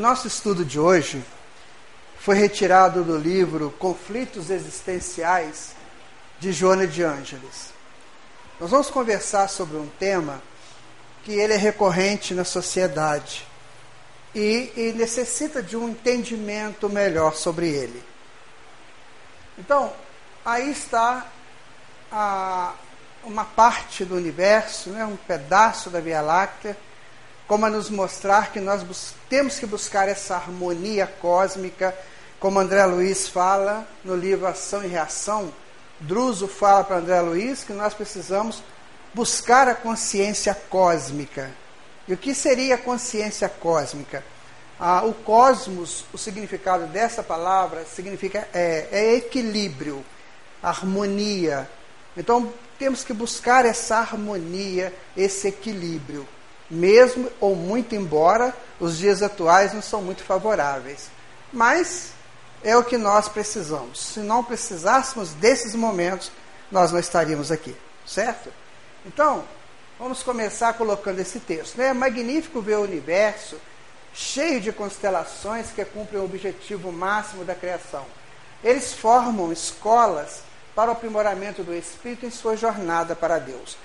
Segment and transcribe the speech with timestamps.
[0.00, 1.22] nosso estudo de hoje
[2.18, 5.72] foi retirado do livro Conflitos Existenciais
[6.38, 7.74] de Joana de Ângeles.
[8.58, 10.42] Nós vamos conversar sobre um tema
[11.22, 13.46] que ele é recorrente na sociedade
[14.34, 18.02] e, e necessita de um entendimento melhor sobre ele.
[19.58, 19.92] Então,
[20.42, 21.26] aí está
[22.10, 22.72] a,
[23.22, 26.74] uma parte do universo, né, um pedaço da Via Láctea,
[27.50, 31.92] como a nos mostrar que nós temos que buscar essa harmonia cósmica,
[32.38, 35.52] como André Luiz fala no livro Ação e Reação.
[35.98, 38.62] Druso fala para André Luiz que nós precisamos
[39.12, 41.50] buscar a consciência cósmica.
[42.06, 44.22] E o que seria a consciência cósmica?
[44.78, 50.04] Ah, o cosmos, o significado dessa palavra, significa é, é equilíbrio,
[50.62, 51.68] harmonia.
[52.16, 56.28] Então, temos que buscar essa harmonia, esse equilíbrio,
[56.70, 61.10] mesmo ou muito embora os dias atuais não são muito favoráveis.
[61.52, 62.12] Mas
[62.62, 64.00] é o que nós precisamos.
[64.00, 66.30] Se não precisássemos desses momentos,
[66.70, 67.76] nós não estaríamos aqui,
[68.06, 68.52] certo?
[69.04, 69.44] Então,
[69.98, 71.76] vamos começar colocando esse texto.
[71.76, 71.88] Né?
[71.88, 73.56] É magnífico ver o universo
[74.12, 78.04] cheio de constelações que cumprem o objetivo máximo da criação.
[78.62, 80.42] Eles formam escolas
[80.74, 83.76] para o aprimoramento do espírito em sua jornada para Deus.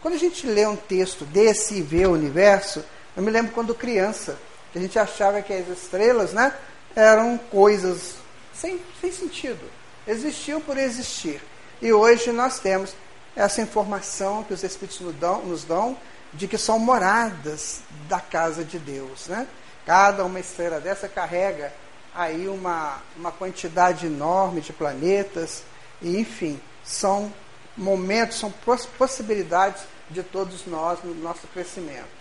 [0.00, 2.82] Quando a gente lê um texto desse e vê o universo,
[3.16, 4.38] eu me lembro quando criança,
[4.72, 6.54] que a gente achava que as estrelas né,
[6.96, 8.14] eram coisas
[8.54, 9.60] sem, sem sentido,
[10.06, 11.40] existiam por existir.
[11.82, 12.94] E hoje nós temos
[13.36, 15.96] essa informação que os Espíritos nos dão, nos dão
[16.32, 19.26] de que são moradas da casa de Deus.
[19.28, 19.46] Né?
[19.84, 21.72] Cada uma estrela dessa carrega
[22.14, 25.62] aí uma, uma quantidade enorme de planetas,
[26.02, 27.32] e, enfim, são
[27.80, 28.52] momentos, são
[28.98, 32.20] possibilidades de todos nós no nosso crescimento.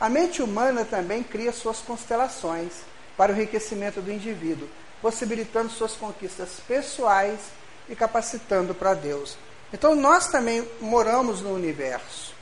[0.00, 2.72] A mente humana também cria suas constelações
[3.16, 4.68] para o enriquecimento do indivíduo,
[5.00, 7.38] possibilitando suas conquistas pessoais
[7.88, 9.36] e capacitando para Deus.
[9.72, 12.34] Então nós também moramos no universo.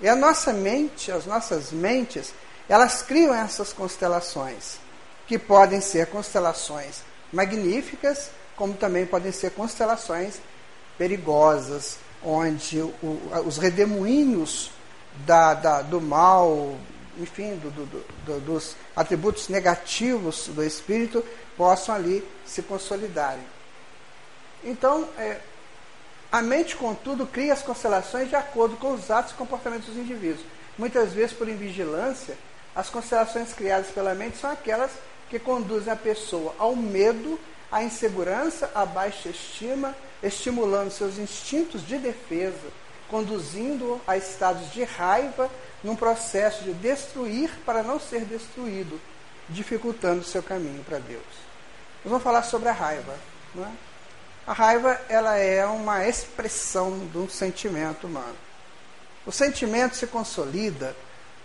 [0.00, 2.32] E a nossa mente, as nossas mentes,
[2.68, 4.78] elas criam essas constelações,
[5.26, 7.02] que podem ser constelações
[7.32, 10.34] magníficas como também podem ser constelações
[11.00, 14.70] perigosas, onde o, os redemoinhos
[15.24, 16.76] da, da, do mal,
[17.18, 21.24] enfim, do, do, dos atributos negativos do espírito
[21.56, 23.42] possam ali se consolidarem.
[24.62, 25.38] Então, é,
[26.30, 30.44] a mente, contudo, cria as constelações de acordo com os atos e comportamentos dos indivíduos.
[30.76, 32.36] Muitas vezes, por invigilância,
[32.76, 34.90] as constelações criadas pela mente são aquelas
[35.30, 37.40] que conduzem a pessoa ao medo
[37.72, 42.68] a insegurança, a baixa estima, estimulando seus instintos de defesa,
[43.08, 45.50] conduzindo a estados de raiva
[45.82, 49.00] num processo de destruir para não ser destruído,
[49.48, 51.22] dificultando seu caminho para Deus.
[52.04, 53.14] Nós vamos falar sobre a raiva.
[53.54, 53.70] Não é?
[54.46, 58.36] A raiva ela é uma expressão de um sentimento humano.
[59.26, 60.96] O sentimento se consolida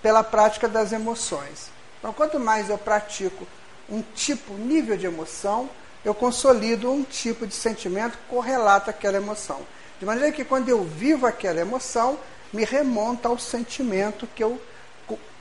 [0.01, 1.69] pela prática das emoções.
[1.99, 3.45] Então, quanto mais eu pratico
[3.89, 5.69] um tipo, nível de emoção,
[6.05, 9.61] eu consolido um tipo de sentimento correlato àquela emoção.
[9.99, 12.19] De maneira que quando eu vivo aquela emoção,
[12.53, 14.61] me remonta ao sentimento que eu,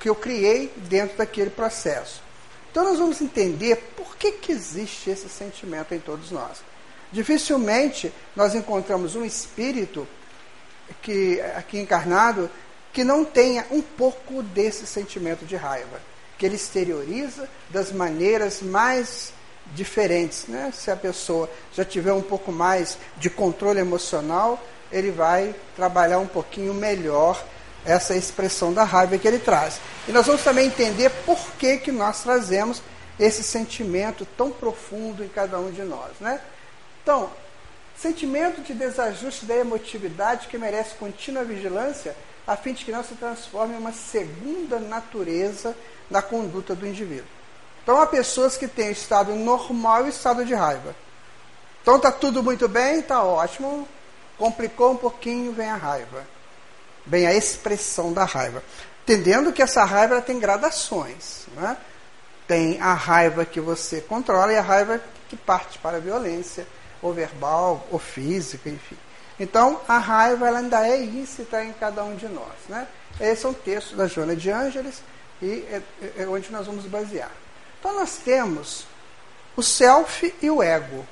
[0.01, 2.23] que eu criei dentro daquele processo.
[2.71, 6.63] Então nós vamos entender por que, que existe esse sentimento em todos nós.
[7.13, 10.09] Dificilmente nós encontramos um espírito
[11.03, 12.51] que aqui encarnado
[12.93, 16.01] que não tenha um pouco desse sentimento de raiva,
[16.39, 19.33] que ele exterioriza das maneiras mais
[19.73, 20.47] diferentes.
[20.47, 20.71] Né?
[20.75, 26.27] Se a pessoa já tiver um pouco mais de controle emocional, ele vai trabalhar um
[26.27, 27.43] pouquinho melhor
[27.85, 29.81] essa expressão da raiva que ele traz.
[30.09, 32.83] E nós vamos também entender por que, que nós trazemos
[33.19, 36.13] esse sentimento tão profundo em cada um de nós.
[36.21, 36.41] Né?
[37.03, 37.31] Então,
[37.97, 42.17] sentimento de desajuste da emotividade que merece contínua vigilância
[42.47, 45.75] a fim de que não se transforme em uma segunda natureza
[46.11, 47.34] na conduta do indivíduo.
[47.85, 50.97] Então há pessoas que têm estado normal e estado de raiva.
[51.83, 53.87] Então está tudo muito bem, está ótimo.
[54.39, 56.25] Complicou um pouquinho, vem a raiva.
[57.07, 58.65] Vem a expressão da raiva.
[59.03, 61.45] Entendendo que essa raiva tem gradações.
[61.55, 61.77] Né?
[62.49, 64.99] Tem a raiva que você controla e a raiva
[65.29, 66.67] que parte para a violência,
[67.03, 68.97] ou verbal, ou física, enfim.
[69.39, 72.55] Então, a raiva ela ainda é íncita em cada um de nós.
[72.67, 72.89] Né?
[73.21, 75.03] Esse é um texto da Joana de Ângeles
[75.43, 77.44] e é, é, é onde nós vamos basear.
[77.85, 78.87] Então nós temos
[79.55, 81.05] o self e o ego.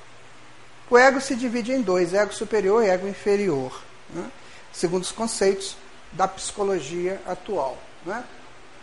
[0.89, 3.79] O ego se divide em dois, ego superior e ego inferior,
[4.09, 4.25] né?
[4.73, 5.77] segundo os conceitos
[6.13, 7.77] da psicologia atual.
[8.07, 8.25] Né?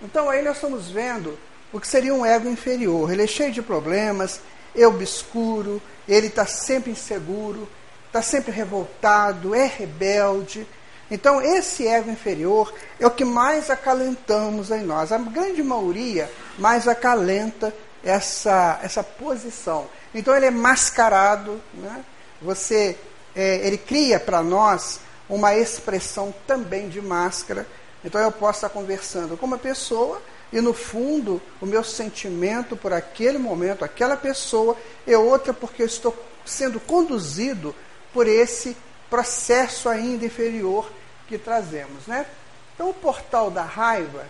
[0.03, 1.35] Então aí nós estamos vendo
[1.73, 3.11] o que seria um ego inferior.
[3.11, 4.39] Ele é cheio de problemas,
[4.75, 7.67] é obscuro, ele está sempre inseguro,
[8.05, 10.67] está sempre revoltado, é rebelde.
[11.09, 15.11] Então, esse ego inferior é o que mais acalentamos em nós.
[15.11, 17.73] A grande maioria mais acalenta
[18.03, 19.87] essa, essa posição.
[20.13, 22.03] Então, ele é mascarado, né?
[22.41, 22.97] Você,
[23.35, 27.67] é, ele cria para nós uma expressão também de máscara.
[28.03, 30.21] Então, eu posso estar conversando com uma pessoa
[30.51, 35.85] e no fundo o meu sentimento por aquele momento, aquela pessoa, é outra porque eu
[35.85, 36.15] estou
[36.45, 37.75] sendo conduzido
[38.11, 38.75] por esse
[39.09, 40.89] processo ainda inferior
[41.27, 42.07] que trazemos.
[42.07, 42.25] Né?
[42.73, 44.25] Então, o portal da raiva,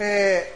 [0.00, 0.50] é,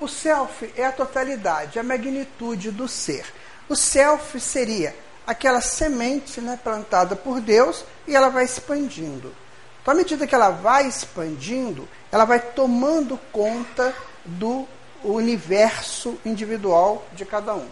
[0.00, 3.24] o self é a totalidade, a magnitude do ser.
[3.68, 9.32] O self seria aquela semente né, plantada por Deus e ela vai expandindo.
[9.80, 14.66] Então, à medida que ela vai expandindo, ela vai tomando conta do
[15.04, 17.68] universo individual de cada um.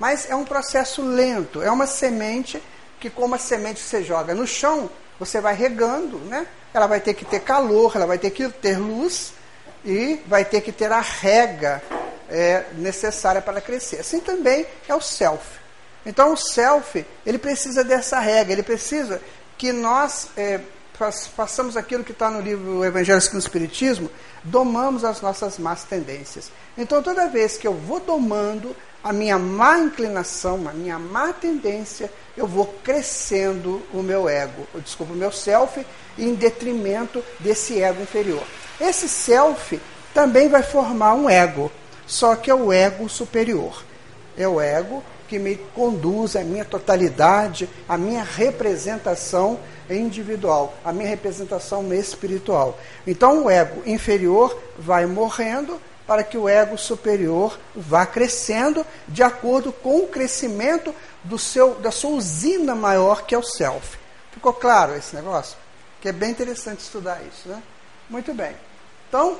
[0.00, 2.60] Mas é um processo lento, é uma semente
[3.00, 6.46] que, como a semente você joga no chão, você vai regando, né?
[6.74, 9.32] Ela vai ter que ter calor, ela vai ter que ter luz
[9.88, 11.82] e vai ter que ter a rega
[12.28, 14.00] é, necessária para crescer.
[14.00, 15.58] Assim também é o self.
[16.04, 19.20] Então o self, ele precisa dessa rega, ele precisa
[19.56, 20.60] que nós é,
[21.34, 24.10] façamos aquilo que está no livro Evangelho segundo o Espiritismo,
[24.44, 26.50] domamos as nossas más tendências.
[26.76, 32.12] Então toda vez que eu vou domando a minha má inclinação, a minha má tendência,
[32.36, 35.84] eu vou crescendo o meu ego, desculpa, o meu self,
[36.18, 38.44] em detrimento desse ego inferior.
[38.80, 39.80] Esse self
[40.14, 41.70] também vai formar um ego,
[42.06, 43.84] só que é o ego superior.
[44.36, 49.60] É o ego que me conduz à minha totalidade, à minha representação
[49.90, 52.78] individual, à minha representação espiritual.
[53.06, 59.70] Então o ego inferior vai morrendo para que o ego superior vá crescendo de acordo
[59.70, 63.98] com o crescimento do seu, da sua usina maior, que é o self.
[64.32, 65.56] Ficou claro esse negócio?
[66.00, 67.62] Que é bem interessante estudar isso, né?
[68.08, 68.54] Muito bem.
[69.08, 69.38] Então,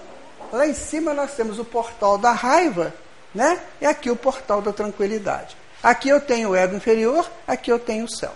[0.53, 2.95] lá em cima nós temos o portal da raiva,
[3.35, 3.61] né?
[3.81, 5.57] E aqui o portal da tranquilidade.
[5.83, 8.35] Aqui eu tenho o ego inferior, aqui eu tenho o self.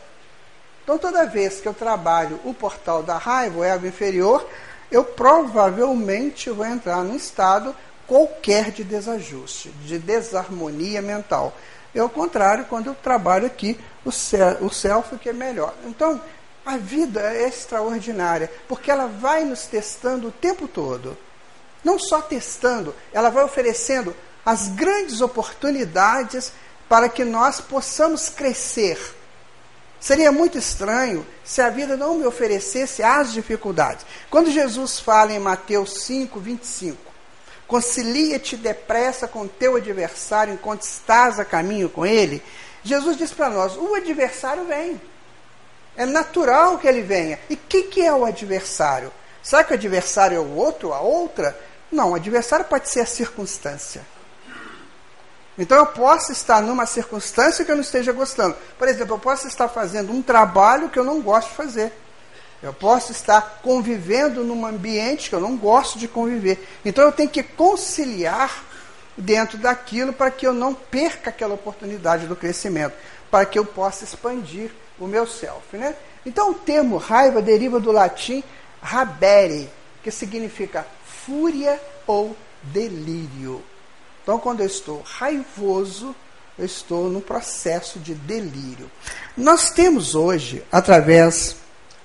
[0.85, 4.47] Então, toda vez que eu trabalho o portal da raiva, o ego inferior,
[4.91, 7.75] eu provavelmente vou entrar num estado
[8.07, 11.53] qualquer de desajuste, de desarmonia mental.
[11.95, 15.73] É o contrário quando eu trabalho aqui o, o self, que é melhor.
[15.87, 16.21] Então,
[16.65, 21.17] a vida é extraordinária, porque ela vai nos testando o tempo todo.
[21.83, 24.15] Não só testando, ela vai oferecendo
[24.45, 26.53] as grandes oportunidades
[26.89, 28.99] para que nós possamos crescer.
[29.99, 34.05] Seria muito estranho se a vida não me oferecesse as dificuldades.
[34.29, 36.99] Quando Jesus fala em Mateus 5, 25,
[37.69, 42.43] concilia-te depressa com teu adversário enquanto estás a caminho com ele.
[42.83, 45.01] Jesus diz para nós: o adversário vem.
[45.97, 47.39] É natural que ele venha.
[47.51, 49.13] E o que, é o adversário?
[49.43, 51.59] Será que o adversário é o outro, a outra?
[51.91, 54.03] Não, o adversário pode ser a circunstância.
[55.59, 58.57] Então eu posso estar numa circunstância que eu não esteja gostando.
[58.79, 61.93] Por exemplo, eu posso estar fazendo um trabalho que eu não gosto de fazer.
[62.63, 66.67] Eu posso estar convivendo num ambiente que eu não gosto de conviver.
[66.85, 68.65] Então eu tenho que conciliar
[69.17, 72.95] dentro daquilo para que eu não perca aquela oportunidade do crescimento,
[73.31, 74.71] para que eu possa expandir
[75.05, 75.77] o meu self.
[75.77, 75.95] Né?
[76.25, 78.43] Então o termo raiva deriva do latim
[78.81, 79.69] rabere,
[80.03, 83.63] que significa fúria ou delírio.
[84.23, 86.15] Então quando eu estou raivoso,
[86.59, 88.91] eu estou no processo de delírio.
[89.37, 91.57] Nós temos hoje, através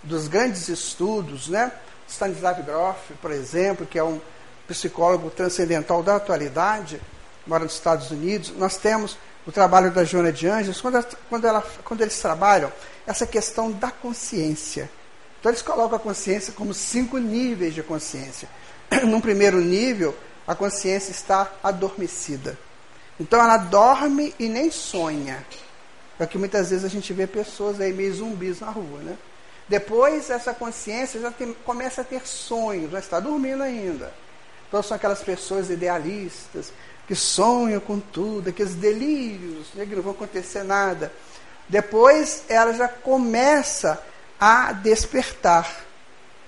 [0.02, 1.72] dos grandes estudos, né?
[2.08, 4.22] Stanislav Grof, por exemplo, que é um
[4.68, 7.02] psicólogo transcendental da atualidade,
[7.46, 8.54] mora nos Estados Unidos.
[8.58, 12.72] Nós temos o trabalho da Joana de Anjos, quando, quando, quando eles trabalham
[13.08, 14.92] essa questão da consciência.
[15.40, 18.50] Então, eles colocam a consciência como cinco níveis de consciência.
[19.08, 20.14] Num primeiro nível,
[20.46, 22.60] a consciência está adormecida.
[23.18, 25.46] Então, ela dorme e nem sonha.
[26.20, 29.18] É que muitas vezes a gente vê pessoas aí meio zumbis na rua, né?
[29.70, 34.12] Depois, essa consciência já tem, começa a ter sonhos, já está dormindo ainda.
[34.68, 36.74] Então, são aquelas pessoas idealistas
[37.08, 41.12] que sonham com tudo, aqueles delírios, né, que não vão acontecer nada.
[41.70, 44.02] Depois, ela já começa
[44.40, 45.86] a despertar.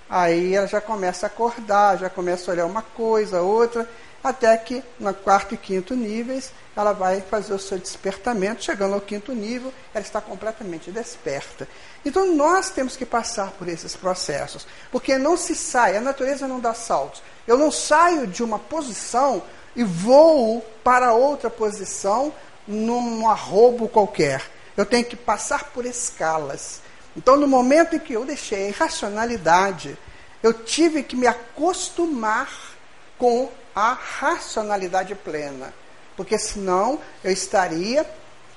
[0.09, 3.87] Aí ela já começa a acordar, já começa a olhar uma coisa, outra,
[4.23, 9.01] até que no quarto e quinto níveis ela vai fazer o seu despertamento, chegando ao
[9.01, 11.67] quinto nível, ela está completamente desperta.
[12.05, 16.59] Então nós temos que passar por esses processos, porque não se sai, a natureza não
[16.59, 17.21] dá saltos.
[17.45, 19.43] Eu não saio de uma posição
[19.79, 22.33] e vou para outra posição
[22.67, 24.43] num arrobo qualquer.
[24.75, 26.81] Eu tenho que passar por escalas.
[27.15, 29.97] Então, no momento em que eu deixei a irracionalidade,
[30.43, 32.75] eu tive que me acostumar
[33.17, 35.73] com a racionalidade plena.
[36.17, 38.05] Porque senão eu estaria,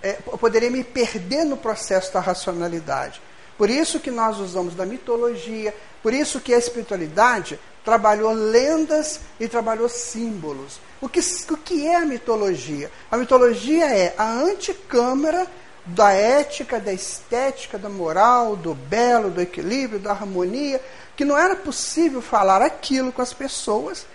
[0.03, 3.23] é, eu poderia me perder no processo da racionalidade.
[3.57, 9.49] Por isso que nós usamos da mitologia, por isso que a espiritualidade trabalhou lendas e
[9.49, 10.81] trabalhou símbolos.
[11.01, 12.91] O que, o que é a mitologia?
[13.11, 15.47] A mitologia é a anticâmara
[15.85, 20.81] da ética, da estética, da moral, do belo, do equilíbrio, da harmonia,
[21.17, 24.07] que não era possível falar aquilo com as pessoas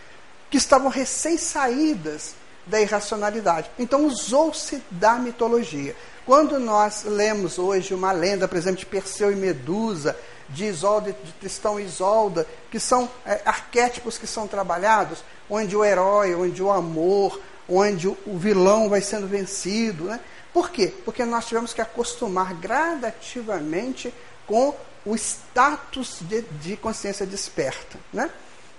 [0.50, 3.70] que estavam recém-saídas da irracionalidade.
[3.78, 5.96] Então usou-se da mitologia.
[6.26, 10.18] Quando nós lemos hoje uma lenda, por exemplo, de Perseu e Medusa,
[10.50, 16.36] de de Tristão e Isolda, que são é, arquétipos que são trabalhados, onde o herói,
[16.36, 20.06] onde o amor, onde o, o vilão vai sendo vencido.
[20.06, 20.20] Né?
[20.54, 20.94] Por quê?
[21.04, 24.14] Porque nós tivemos que acostumar gradativamente
[24.46, 24.74] com
[25.06, 27.98] o status de, de consciência desperta.
[28.12, 28.30] Né?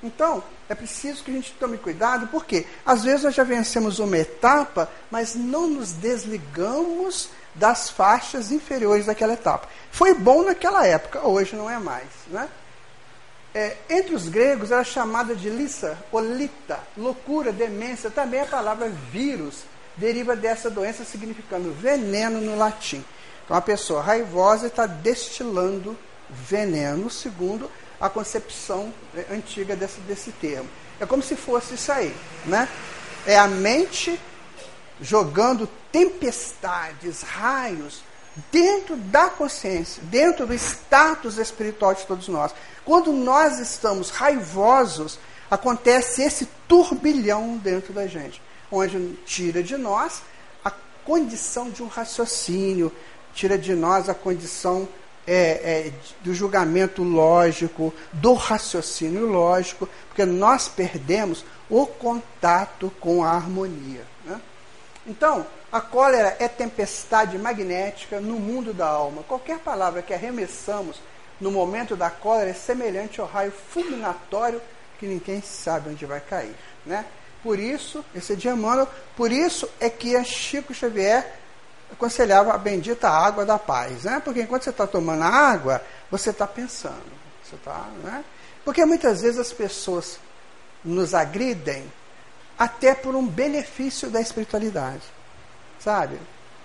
[0.02, 4.16] Então, é preciso que a gente tome cuidado, porque às vezes nós já vencemos uma
[4.16, 9.68] etapa, mas não nos desligamos das faixas inferiores daquela etapa.
[9.90, 12.06] Foi bom naquela época, hoje não é mais.
[12.28, 12.48] Né?
[13.54, 18.10] É, entre os gregos era chamada de lissa, olita, loucura, demência.
[18.10, 19.64] Também a palavra vírus
[19.96, 23.04] deriva dessa doença, significando veneno no latim.
[23.44, 25.96] Então a pessoa raivosa está destilando
[26.30, 30.68] veneno, segundo a concepção é, antiga desse, desse termo.
[31.00, 32.14] É como se fosse isso aí.
[32.44, 32.68] Né?
[33.26, 34.20] É a mente
[35.00, 38.02] jogando tempestades, raios,
[38.50, 42.54] dentro da consciência, dentro do status espiritual de todos nós.
[42.84, 45.18] Quando nós estamos raivosos,
[45.50, 48.40] acontece esse turbilhão dentro da gente,
[48.70, 50.22] onde tira de nós
[50.64, 50.70] a
[51.04, 52.92] condição de um raciocínio,
[53.34, 54.88] tira de nós a condição
[55.26, 63.30] é, é, do julgamento lógico, do raciocínio lógico, porque nós perdemos o contato com a
[63.32, 64.06] harmonia.
[65.08, 69.22] Então, a cólera é tempestade magnética no mundo da alma.
[69.22, 71.00] Qualquer palavra que arremessamos
[71.40, 74.60] no momento da cólera é semelhante ao raio fulminatório
[74.98, 76.54] que ninguém sabe onde vai cair.
[76.84, 77.06] Né?
[77.42, 78.48] Por isso, esse é de
[79.16, 81.38] por isso é que Chico Xavier
[81.90, 84.04] aconselhava a bendita água da paz.
[84.04, 84.20] Né?
[84.22, 87.18] Porque enquanto você está tomando a água, você está pensando.
[87.42, 88.22] Você tá, né?
[88.62, 90.18] Porque muitas vezes as pessoas
[90.84, 91.90] nos agridem
[92.58, 95.02] até por um benefício da espiritualidade.
[95.78, 96.18] Sabe?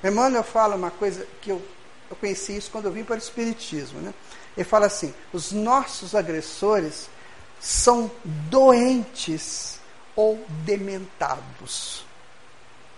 [0.03, 1.61] Emmanuel fala uma coisa que eu,
[2.09, 3.99] eu conheci isso quando eu vim para o Espiritismo.
[4.01, 4.13] Né?
[4.57, 7.09] Ele fala assim: os nossos agressores
[7.59, 9.79] são doentes
[10.15, 12.05] ou dementados.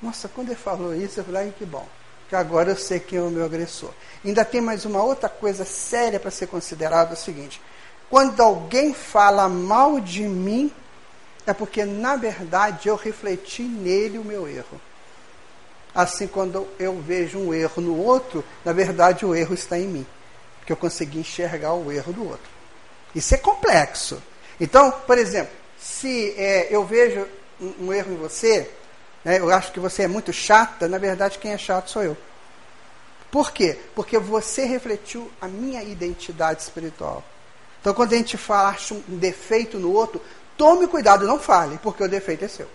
[0.01, 1.87] Nossa, quando ele falou isso, eu falei, que bom,
[2.27, 3.91] que agora eu sei quem é o meu agressor.
[4.23, 7.61] Ainda tem mais uma outra coisa séria para ser considerada: é o seguinte,
[8.09, 10.71] quando alguém fala mal de mim,
[11.45, 14.81] é porque, na verdade, eu refleti nele o meu erro.
[15.93, 20.07] Assim, quando eu vejo um erro no outro, na verdade, o erro está em mim.
[20.59, 22.49] Porque eu consegui enxergar o erro do outro.
[23.13, 24.21] Isso é complexo.
[24.59, 27.25] Então, por exemplo, se é, eu vejo
[27.61, 28.69] um, um, erro em você,
[29.23, 32.17] né, eu acho que você é muito chata, na verdade, quem é chato sou eu.
[33.31, 33.77] Por quê?
[33.93, 37.23] Porque você refletiu a minha identidade espiritual.
[37.79, 40.21] Então, quando a gente fala acha um defeito no outro,
[40.57, 42.67] Tome cuidado, não fale, porque o defeito é seu.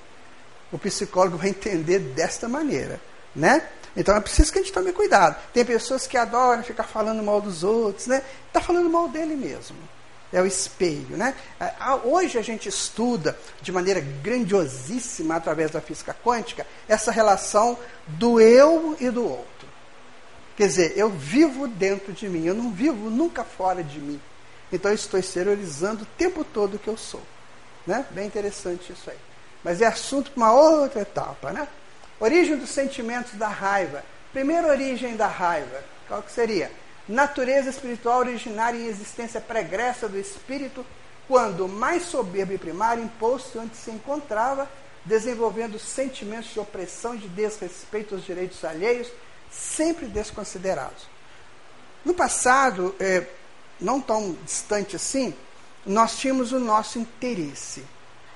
[0.70, 3.00] O psicólogo vai entender desta maneira,
[3.34, 3.66] né?
[3.96, 5.37] Então é preciso que a gente tome cuidado.
[5.52, 8.22] Tem pessoas que adoram ficar falando mal dos outros, né?
[8.46, 9.76] Está falando mal dele mesmo.
[10.32, 11.34] É o espelho, né?
[12.04, 18.96] Hoje a gente estuda de maneira grandiosíssima através da física quântica essa relação do eu
[19.00, 19.68] e do outro.
[20.56, 24.20] Quer dizer, eu vivo dentro de mim, eu não vivo nunca fora de mim.
[24.72, 27.22] Então eu estou exteriorizando o tempo todo o que eu sou.
[27.87, 28.04] Né?
[28.10, 29.18] Bem interessante isso aí.
[29.62, 31.52] Mas é assunto para uma outra etapa.
[31.52, 31.66] Né?
[32.18, 34.04] Origem dos sentimentos da raiva.
[34.32, 36.70] Primeira origem da raiva, qual que seria?
[37.08, 40.87] Natureza espiritual originária em existência pregressa do espírito,
[41.26, 44.68] quando mais soberbo e primário imposto onde se encontrava,
[45.04, 49.08] desenvolvendo sentimentos de opressão e de desrespeito aos direitos alheios,
[49.50, 51.08] sempre desconsiderados.
[52.04, 53.26] No passado, é,
[53.80, 55.34] não tão distante assim,
[55.87, 57.84] nós tínhamos o nosso interesse.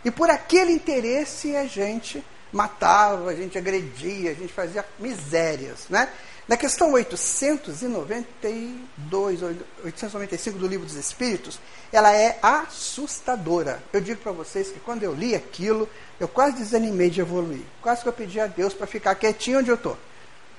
[0.05, 2.23] E por aquele interesse a gente
[2.53, 5.87] matava, a gente agredia, a gente fazia misérias.
[5.89, 6.09] Né?
[6.47, 11.59] Na questão 892, 895 do Livro dos Espíritos,
[11.91, 13.83] ela é assustadora.
[13.93, 15.89] Eu digo para vocês que quando eu li aquilo,
[16.21, 17.63] eu quase desanimei de evoluir.
[17.81, 19.97] Quase que eu pedi a Deus para ficar quietinho onde eu estou.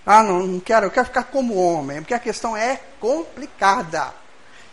[0.04, 4.25] Ah, não, não quero, eu quero ficar como homem, porque a questão é complicada.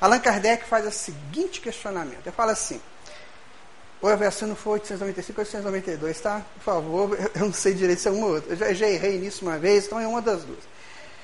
[0.03, 2.27] Allan Kardec faz o seguinte questionamento.
[2.27, 2.81] Ele fala assim,
[4.01, 6.43] ou a versão não foi 895 ou 892, tá?
[6.57, 8.53] Por favor, eu não sei direito se é uma ou outra.
[8.53, 10.59] Eu já, já errei nisso uma vez, então é uma das duas.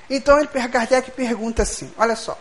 [0.09, 2.39] Então ele, Kardec pergunta assim: olha só.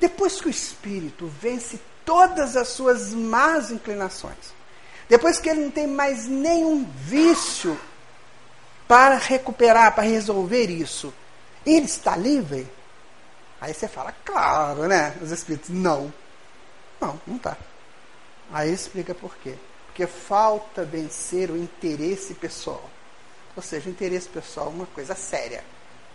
[0.00, 4.52] Depois que o espírito vence todas as suas más inclinações,
[5.08, 7.78] depois que ele não tem mais nenhum vício
[8.88, 11.14] para recuperar, para resolver isso,
[11.64, 12.66] ele está livre?
[13.60, 15.16] Aí você fala, claro, né?
[15.20, 16.12] Os espíritos, não.
[17.00, 17.56] Não, não está.
[18.52, 19.54] Aí explica por quê.
[19.86, 22.88] Porque falta vencer o interesse pessoal.
[23.56, 25.64] Ou seja, o interesse pessoal é uma coisa séria.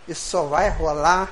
[0.08, 1.30] Isso só vai rolar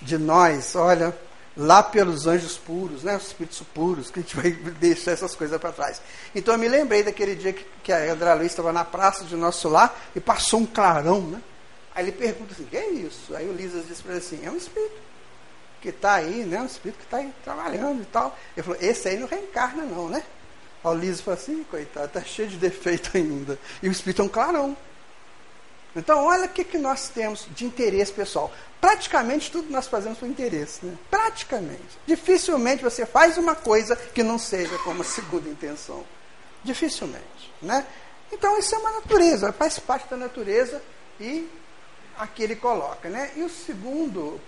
[0.00, 1.16] de nós, olha,
[1.56, 5.60] lá pelos anjos puros, né, os espíritos puros, que a gente vai deixar essas coisas
[5.60, 6.00] para trás.
[6.34, 9.36] Então eu me lembrei daquele dia que, que a André Luiz estava na praça de
[9.36, 11.40] nosso lar e passou um clarão, né?
[11.94, 13.36] Aí ele pergunta assim, que é isso?
[13.36, 15.11] Aí o Lisas disse para ele assim, é um espírito
[15.82, 16.60] que está aí, né?
[16.60, 18.38] Um espírito que está aí trabalhando e tal.
[18.56, 20.22] Ele falou, esse aí não reencarna não, né?
[20.84, 23.58] O Liso falou assim, coitado, está cheio de defeito ainda.
[23.82, 24.76] E o espírito é um clarão.
[25.94, 28.50] Então, olha o que, que nós temos de interesse pessoal.
[28.80, 30.86] Praticamente tudo nós fazemos por interesse.
[30.86, 30.96] Né?
[31.10, 31.98] Praticamente.
[32.06, 36.04] Dificilmente você faz uma coisa que não seja com uma segunda intenção.
[36.64, 37.52] Dificilmente.
[37.60, 37.86] Né?
[38.32, 40.80] Então, isso é uma natureza, faz parte da natureza
[41.20, 41.48] e
[42.16, 43.08] aqui ele coloca.
[43.08, 43.32] Né?
[43.36, 44.40] E o segundo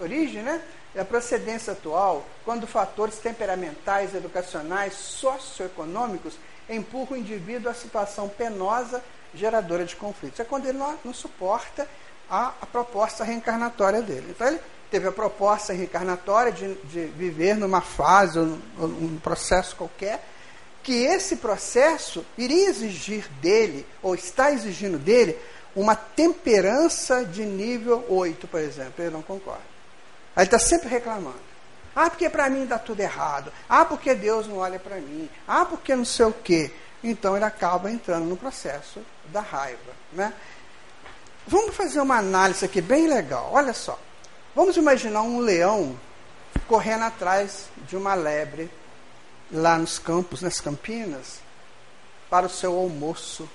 [0.00, 0.60] origem, né?
[0.94, 9.02] É a procedência atual, quando fatores temperamentais, educacionais, socioeconômicos empurram o indivíduo à situação penosa
[9.34, 10.38] geradora de conflitos.
[10.38, 11.88] É quando ele não, não suporta
[12.30, 14.28] a, a, proposta reencarnatória dele.
[14.30, 14.60] Então ele
[14.90, 20.24] teve a proposta reencarnatória de, de viver numa fase, um, um processo qualquer,
[20.82, 25.36] que esse processo iria exigir dele, ou está exigindo dele,
[25.74, 28.92] uma temperança de nível 8, por exemplo.
[28.98, 29.73] Ele não concorda.
[30.34, 31.40] Aí está sempre reclamando.
[31.94, 33.52] Ah, porque para mim dá tudo errado.
[33.68, 35.28] Ah, porque Deus não olha para mim.
[35.46, 36.72] Ah, porque não sei o quê.
[37.02, 39.92] Então ele acaba entrando no processo da raiva.
[40.12, 40.32] Né?
[41.46, 43.50] Vamos fazer uma análise aqui bem legal.
[43.52, 43.98] Olha só.
[44.54, 45.98] Vamos imaginar um leão
[46.66, 48.70] correndo atrás de uma lebre
[49.52, 51.40] lá nos campos, nas campinas,
[52.30, 53.48] para o seu almoço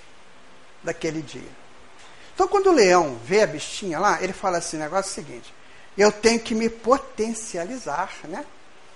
[0.84, 1.60] daquele dia.
[2.34, 5.54] Então, quando o leão vê a bichinha lá, ele fala assim: negócio é o seguinte,
[6.02, 8.46] eu tenho que me potencializar né,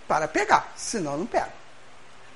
[0.08, 1.52] para pegar, senão não pego.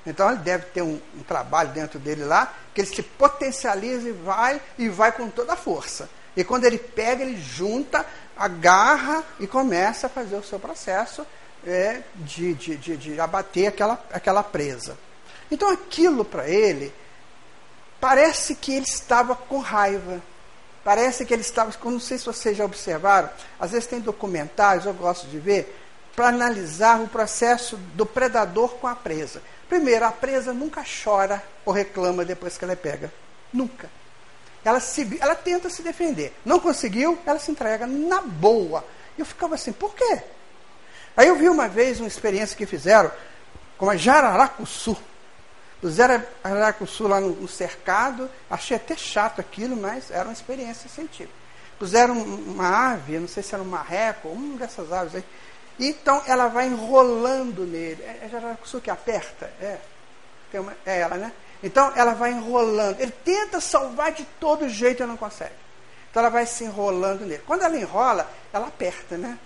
[0.06, 4.12] Então ele deve ter um, um, trabalho dentro dele lá, que ele se potencializa e
[4.12, 6.10] vai, e vai com toda a força.
[6.36, 8.06] E quando ele pega, ele junta,
[8.38, 11.26] agarra e começa a fazer o seu processo
[11.66, 14.98] é, de, de, de, de abater aquela, aquela presa.
[15.50, 16.94] Então aquilo para ele,
[18.00, 20.22] parece que ele estava com raiva.
[20.88, 24.94] Parece que ele estava, não sei se vocês já observaram, às vezes tem documentários, eu
[24.94, 25.78] gosto de ver,
[26.16, 29.42] para analisar o processo do predador com a presa.
[29.68, 33.12] Primeiro, a presa nunca chora ou reclama depois que ela é pega.
[33.52, 33.90] Nunca.
[34.64, 36.34] Ela, se, ela tenta se defender.
[36.46, 38.82] Não conseguiu, ela se entrega na boa.
[39.18, 40.22] E eu ficava assim, por quê?
[41.18, 43.12] Aí eu vi uma vez uma experiência que fizeram
[43.78, 44.96] com a Jararacuçu.
[45.82, 48.30] Puseram a Jararacuçu lá no, cercado.
[48.50, 51.34] Achei até chato aquilo, mas era uma experiência científica.
[51.78, 55.24] Puseram uma ave, não sei se era um marreco, uma dessas aves aí
[55.80, 58.02] então ela vai enrolando nele.
[58.04, 59.52] É, é Jaracuçu que aperta?
[59.62, 59.78] É.
[60.54, 61.32] Uma, é ela, né?
[61.62, 63.00] Então ela vai enrolando.
[63.00, 65.54] Ele tenta salvar de todo jeito e não consegue.
[66.10, 67.44] Então ela vai se enrolando nele.
[67.46, 69.38] Quando ela enrola, ela aperta, né?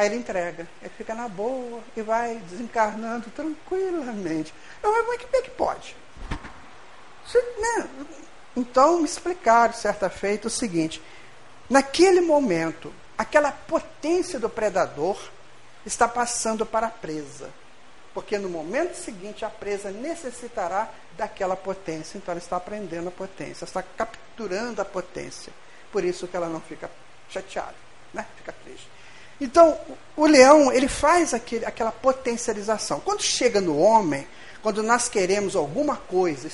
[0.00, 0.66] Aí ele entrega.
[0.80, 4.54] Ele fica na boa e vai desencarnando tranquilamente.
[4.82, 5.94] Eu, mas como é que pode?
[7.22, 7.86] Você, né?
[8.56, 11.02] Então me explicaram, certa feita, o seguinte:
[11.68, 15.22] naquele momento, aquela potência do predador
[15.84, 17.50] está passando para a presa.
[18.14, 22.16] Porque no momento seguinte a presa necessitará daquela potência.
[22.16, 25.52] Então ela está aprendendo a potência, está capturando a potência.
[25.92, 26.90] Por isso que ela não fica
[27.28, 27.74] chateada,
[28.14, 28.24] né?
[28.38, 28.88] fica triste.
[29.40, 29.78] Então,
[30.16, 33.00] o leão, ele faz aquele, aquela potencialização.
[33.00, 34.26] Quando chega no homem,
[34.62, 36.48] quando nós queremos alguma coisa,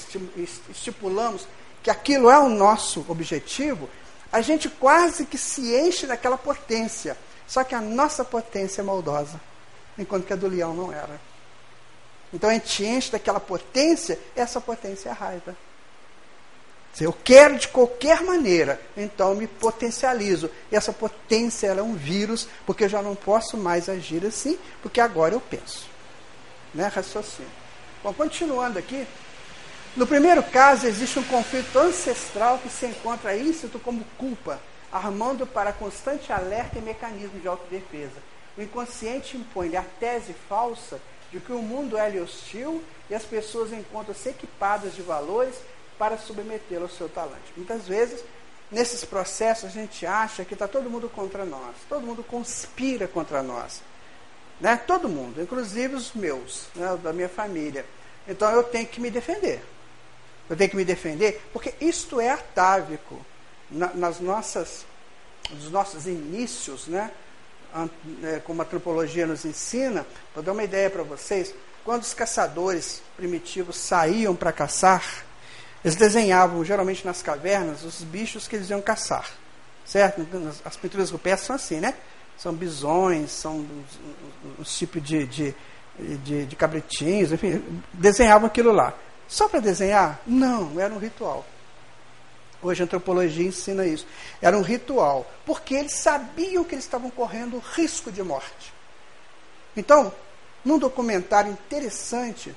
[0.69, 1.49] estipulamos
[1.83, 3.89] que aquilo é o nosso objetivo,
[4.33, 7.17] a gente quase que se enche daquela potência.
[7.47, 9.41] Só que a nossa potência é maldosa,
[9.99, 11.21] enquanto que a do leão não era.
[12.33, 15.57] Então a gente enche daquela potência, essa potência é a raiva.
[16.99, 20.51] Eu quero de qualquer maneira, então me potencializo.
[20.73, 25.01] E essa potência é um vírus, porque eu já não posso mais agir assim, porque
[25.01, 25.87] agora eu penso.
[26.75, 26.87] Né?
[26.87, 27.51] Raciocínio.
[28.03, 29.07] Bom, continuando aqui.
[29.95, 35.73] No primeiro caso, existe um conflito ancestral que se encontra íncito como culpa, armando para
[35.73, 38.23] constante alerta e mecanismo de autodefesa.
[38.57, 40.99] O inconsciente impõe a tese falsa
[41.31, 45.55] de que o mundo é hostil e as pessoas encontram-se equipadas de valores
[45.99, 47.53] para submetê-lo ao seu talento.
[47.57, 48.23] Muitas vezes,
[48.71, 53.43] nesses processos, a gente acha que está todo mundo contra nós, todo mundo conspira contra
[53.43, 53.83] nós.
[54.61, 54.77] Né?
[54.77, 56.99] Todo mundo, inclusive os meus, né?
[57.03, 57.85] da minha família.
[58.27, 59.63] Então eu tenho que me defender.
[60.49, 63.25] Eu tenho que me defender, porque isto é atávico.
[63.69, 64.87] Na, nas nossas,
[65.51, 67.11] nos nossos inícios, né?
[68.23, 71.53] É, como a antropologia nos ensina, vou dar uma ideia para vocês,
[71.85, 75.26] quando os caçadores primitivos saíam para caçar,
[75.85, 79.29] eles desenhavam geralmente nas cavernas os bichos que eles iam caçar,
[79.85, 80.27] certo?
[80.65, 81.95] As pinturas rupestres são assim, né?
[82.37, 83.67] São bisões, são
[84.59, 85.55] uns tipos de, de,
[85.99, 87.63] de, de cabritinhos, enfim,
[87.93, 88.95] desenhavam aquilo lá.
[89.29, 90.21] Só para desenhar?
[90.27, 91.45] Não, era um ritual.
[92.63, 94.07] Hoje a antropologia ensina isso.
[94.41, 98.73] Era um ritual, porque eles sabiam que eles estavam correndo risco de morte.
[99.77, 100.13] Então,
[100.65, 102.55] num documentário interessante,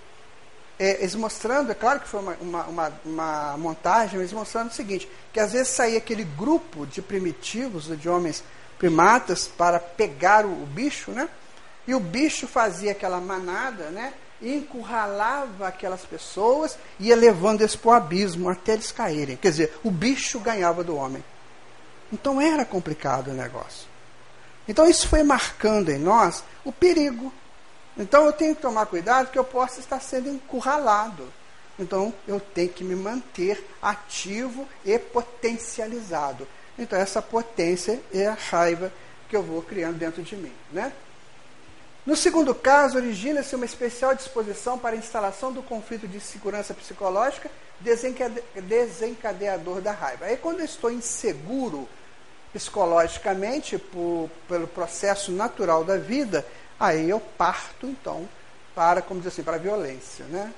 [0.80, 4.74] é, eles mostrando, é claro que foi uma, uma, uma, uma montagem, eles mostrando o
[4.74, 8.44] seguinte, que às vezes saía aquele grupo de primitivos, de homens
[8.78, 11.28] primatas, para pegar o, o bicho, né?
[11.86, 14.14] E o bicho fazia aquela manada, né?
[14.42, 19.36] encurralava aquelas pessoas e ia levando eles para o abismo até eles caírem.
[19.36, 21.24] Quer dizer, o bicho ganhava do homem.
[22.12, 23.88] Então era complicado o negócio.
[24.68, 27.34] Então isso foi marcando em nós o perigo.
[28.00, 31.28] Então eu tenho que tomar cuidado que eu possa estar sendo encurralado.
[31.78, 36.48] Então eu tenho que me manter ativo e potencializado.
[36.78, 38.92] Então essa potência é a raiva
[39.28, 40.94] que eu vou criando dentro de mim, né?
[42.06, 47.52] No segundo caso, origina-se uma especial disposição para a instalação do conflito de segurança psicológica
[48.62, 50.26] desencadeador da raiva.
[50.26, 51.88] Aí, quando eu estou inseguro
[52.52, 56.46] psicologicamente por, pelo processo natural da vida,
[56.80, 58.28] aí eu parto, então,
[58.74, 60.54] para, como dizer assim, para a violência, né?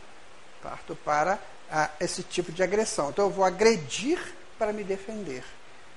[0.62, 1.40] Parto para
[1.72, 3.10] a, esse tipo de agressão.
[3.10, 4.20] Então, eu vou agredir
[4.58, 5.44] para me defender.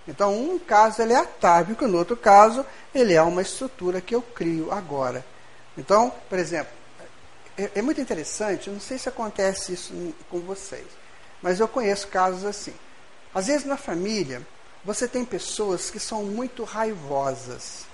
[0.06, 4.22] Então, um caso ele é atávico, no outro caso, ele é uma estrutura que eu
[4.22, 5.24] crio agora.
[5.76, 6.72] Então, por exemplo,
[7.56, 10.86] é, é muito interessante, não sei se acontece isso com vocês,
[11.40, 12.74] mas eu conheço casos assim.
[13.34, 14.42] Às vezes na família,
[14.84, 17.86] você tem pessoas que são muito raivosas.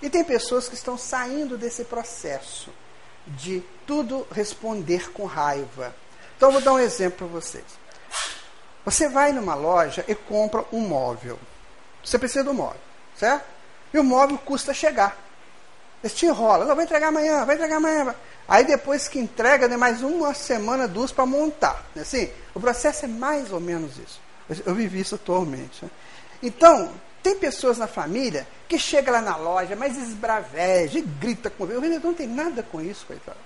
[0.00, 2.70] E tem pessoas que estão saindo desse processo
[3.26, 5.94] de tudo responder com raiva.
[6.36, 7.64] Então, vou dar um exemplo para vocês.
[8.84, 11.38] Você vai numa loja e compra um móvel.
[12.02, 12.80] Você precisa do móvel,
[13.18, 13.44] certo?
[13.92, 15.16] E o móvel custa chegar.
[16.02, 16.66] Eles te enrolam.
[16.66, 18.14] Não, vai entregar amanhã, vai entregar amanhã.
[18.46, 21.84] Aí depois que entrega, tem mais uma semana, duas para montar.
[21.94, 22.02] Né?
[22.02, 24.20] Assim, o processo é mais ou menos isso.
[24.64, 25.84] Eu vivi isso atualmente.
[25.84, 25.90] Né?
[26.42, 26.90] Então,
[27.28, 31.66] tem pessoas na família que chega lá na loja, mas esbraveja e grita com o
[31.66, 32.08] vendedor.
[32.08, 33.38] Não tem nada com isso, coitado.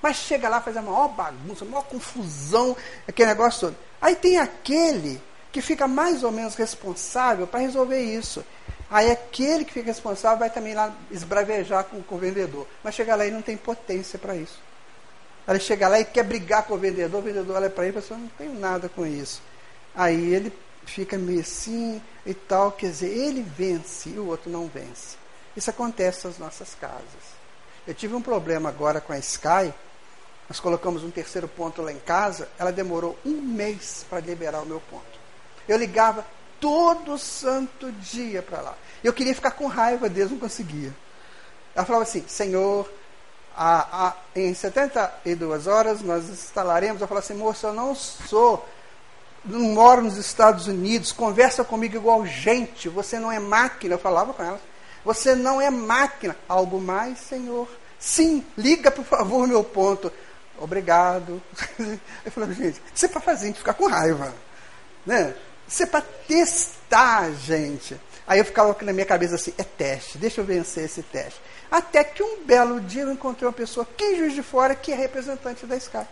[0.00, 2.74] Mas chega lá, faz a maior bagunça, a maior confusão,
[3.06, 3.76] aquele negócio todo.
[4.00, 5.20] Aí tem aquele
[5.52, 8.42] que fica mais ou menos responsável para resolver isso.
[8.90, 12.66] Aí aquele que fica responsável vai também lá esbravejar com, com o vendedor.
[12.82, 14.58] Mas chega lá e não tem potência para isso.
[15.46, 18.00] Ele chega lá e quer brigar com o vendedor, o vendedor olha para ele e
[18.00, 19.42] fala assim, não tenho nada com isso.
[19.94, 20.52] Aí ele
[20.88, 25.16] fica meio assim e tal, quer dizer, ele vence e o outro não vence.
[25.56, 27.38] Isso acontece nas nossas casas.
[27.86, 29.72] Eu tive um problema agora com a Sky,
[30.48, 34.66] nós colocamos um terceiro ponto lá em casa, ela demorou um mês para liberar o
[34.66, 35.18] meu ponto.
[35.68, 36.26] Eu ligava
[36.58, 38.74] todo santo dia para lá.
[39.04, 40.94] Eu queria ficar com raiva deles, não conseguia.
[41.74, 42.90] Ela falava assim: Senhor,
[43.54, 47.00] a, a, em 72 horas nós instalaremos.
[47.00, 48.66] Eu falava assim: moço, eu não sou,
[49.44, 53.94] não moro nos Estados Unidos, conversa comigo igual gente, você não é máquina.
[53.94, 54.60] Eu falava com ela:
[55.04, 56.36] você não é máquina.
[56.48, 57.68] Algo mais, Senhor?
[57.98, 60.12] Sim, liga por favor meu ponto.
[60.58, 61.40] Obrigado.
[62.24, 64.34] Eu falei, gente, isso é para fazer a gente ficar com raiva.
[65.06, 65.34] Né?
[65.66, 67.98] Isso é para testar, gente.
[68.26, 71.40] Aí eu ficava na minha cabeça assim, é teste, deixa eu vencer esse teste.
[71.70, 74.92] Até que um belo dia eu encontrei uma pessoa aqui em Juiz de Fora que
[74.92, 76.06] é representante da Sky.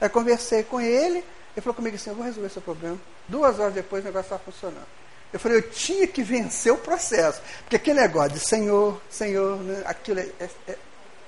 [0.00, 1.22] Aí conversei com ele,
[1.56, 2.98] ele falou comigo assim, eu vou resolver seu problema.
[3.28, 4.86] Duas horas depois o negócio estava funcionando.
[5.32, 7.40] Eu falei, eu tinha que vencer o processo.
[7.60, 10.28] Porque aquele negócio de Senhor, Senhor, né, aquilo é,
[10.66, 10.78] é,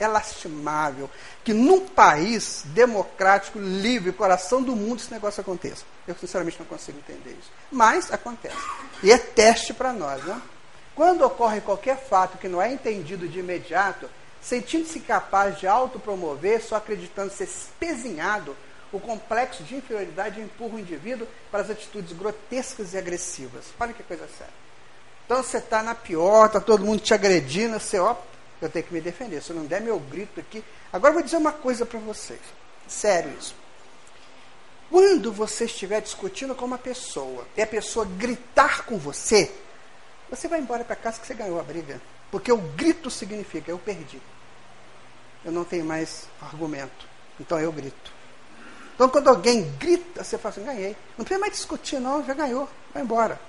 [0.00, 1.08] é, lastimável
[1.44, 5.84] que num país democrático, livre, coração do mundo, esse negócio aconteça.
[6.06, 7.50] Eu, sinceramente, não consigo entender isso.
[7.70, 8.56] Mas acontece.
[9.02, 10.22] E é teste para nós.
[10.24, 10.40] Né?
[10.94, 14.08] Quando ocorre qualquer fato que não é entendido de imediato,
[14.40, 18.56] sentindo-se capaz de autopromover, só acreditando ser espezinhado,
[18.92, 23.64] o complexo de inferioridade empurra o indivíduo para as atitudes grotescas e agressivas.
[23.80, 24.52] Olha que coisa séria.
[25.24, 28.14] Então você está na pior, está todo mundo te agredindo, você, ó,
[28.60, 29.42] eu tenho que me defender.
[29.42, 30.62] Se eu não der meu grito aqui.
[30.92, 32.40] Agora eu vou dizer uma coisa para vocês.
[32.86, 33.54] Sério isso.
[34.90, 39.50] Quando você estiver discutindo com uma pessoa e a pessoa gritar com você,
[40.28, 42.00] você vai embora para casa que você ganhou a briga.
[42.30, 44.20] Porque o grito significa eu perdi.
[45.44, 47.08] Eu não tenho mais argumento.
[47.40, 48.12] Então eu grito.
[48.94, 50.96] Então quando alguém grita, você fala assim, ganhei.
[51.16, 52.68] Não precisa mais discutir, não, já ganhou.
[52.92, 53.40] Vai embora.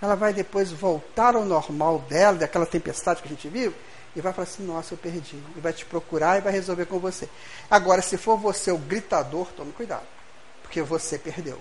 [0.00, 3.74] Ela vai depois voltar ao normal dela, daquela tempestade que a gente vive,
[4.14, 5.42] e vai falar assim, nossa, eu perdi.
[5.56, 7.28] E vai te procurar e vai resolver com você.
[7.70, 10.16] Agora, se for você o gritador, tome cuidado
[10.66, 11.60] porque você perdeu.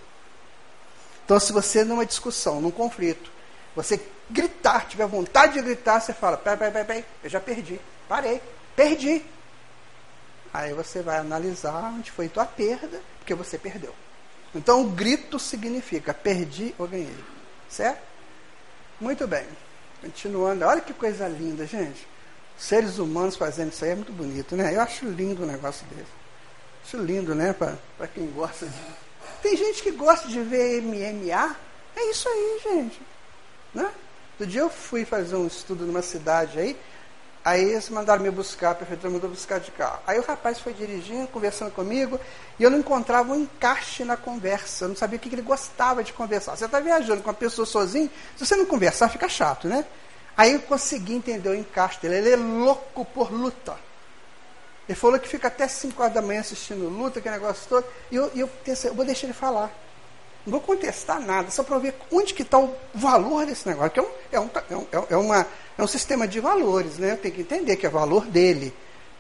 [1.24, 3.32] Então, se você numa discussão, num conflito,
[3.76, 7.80] você gritar, tiver vontade de gritar, você fala: peraí, peraí, peraí, eu já perdi,
[8.10, 8.42] parei,
[8.76, 9.24] perdi.
[10.56, 13.94] Aí você vai analisar onde foi tua perda, porque você perdeu.
[14.54, 17.24] Então, o grito significa perdi ou ganhei.
[17.68, 18.02] Certo?
[19.02, 19.46] Muito bem.
[20.00, 22.08] Continuando, olha que coisa linda, gente.
[22.58, 24.74] Seres humanos fazendo isso aí é muito bonito, né?
[24.74, 26.12] Eu acho lindo um negócio desse.
[26.86, 27.52] Acho lindo, né?
[27.52, 28.82] Para quem gosta de.
[29.42, 31.54] Tem gente que gosta de ver MMA.
[31.98, 33.02] É isso aí, gente.
[33.74, 33.92] Né?
[34.40, 36.78] Do dia eu fui fazer um estudo numa cidade aí.
[37.46, 40.00] Aí eles mandaram me buscar, a prefeitura mandou buscar de carro.
[40.08, 42.20] Aí o rapaz foi dirigindo, conversando comigo,
[42.58, 44.86] e eu não encontrava um encaixe na conversa.
[44.86, 46.56] Eu não sabia o que ele gostava de conversar.
[46.56, 49.86] Você está viajando com uma pessoa sozinho, se você não conversar, fica chato, né?
[50.36, 52.16] Aí eu consegui entender o encaixe dele.
[52.16, 53.78] Ele é louco por luta.
[54.90, 57.86] Ele falou que fica até 5 horas da manhã assistindo luta, aquele negócio todo.
[58.10, 59.72] E eu, eu pensei, eu vou deixar ele falar.
[60.46, 63.92] Não vou contestar nada, só para ver onde que está o valor desse negócio.
[63.92, 64.50] Que é um, é, um,
[64.92, 67.16] é, um, é, uma, é um sistema de valores, né?
[67.16, 68.74] Tenho que entender que é valor dele.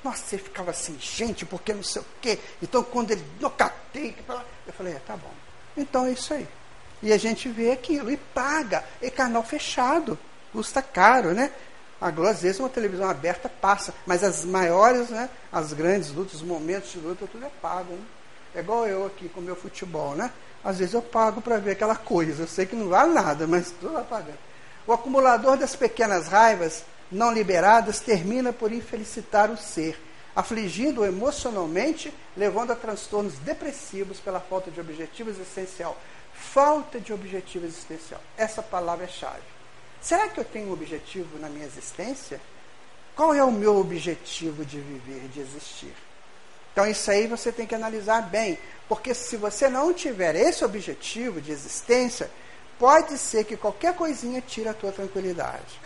[0.03, 2.38] Nossa, você ficava assim, gente, porque não sei o quê.
[2.61, 4.13] Então, quando ele nocateia,
[4.67, 5.31] eu falei, é, tá bom.
[5.75, 6.47] Então é isso aí.
[7.01, 8.83] E a gente vê aquilo e paga.
[9.01, 10.17] É canal fechado.
[10.51, 11.51] Custa caro, né?
[11.99, 16.35] A Globo, às vezes, uma televisão aberta passa, mas as maiores, né, as grandes lutas,
[16.35, 17.93] os momentos de luta, tudo é pago.
[17.93, 18.05] Né?
[18.53, 20.31] É igual eu aqui com o meu futebol, né?
[20.65, 22.41] Às vezes eu pago para ver aquela coisa.
[22.41, 24.39] Eu sei que não vale nada, mas estou lá pagando.
[24.88, 29.95] O acumulador das pequenas raivas não liberadas termina por infelicitar o ser,
[30.36, 35.95] afligindo-o emocionalmente, levando a transtornos depressivos pela falta de objetivo existencial.
[36.34, 38.21] Falta de objetivo existencial.
[38.36, 39.43] Essa palavra é chave.
[40.01, 42.41] Será que eu tenho um objetivo na minha existência?
[43.15, 45.93] Qual é o meu objetivo de viver, de existir?
[46.75, 48.59] Então, isso aí você tem que analisar bem,
[48.89, 52.29] porque se você não tiver esse objetivo de existência,
[52.77, 55.79] pode ser que qualquer coisinha tire a tua tranquilidade.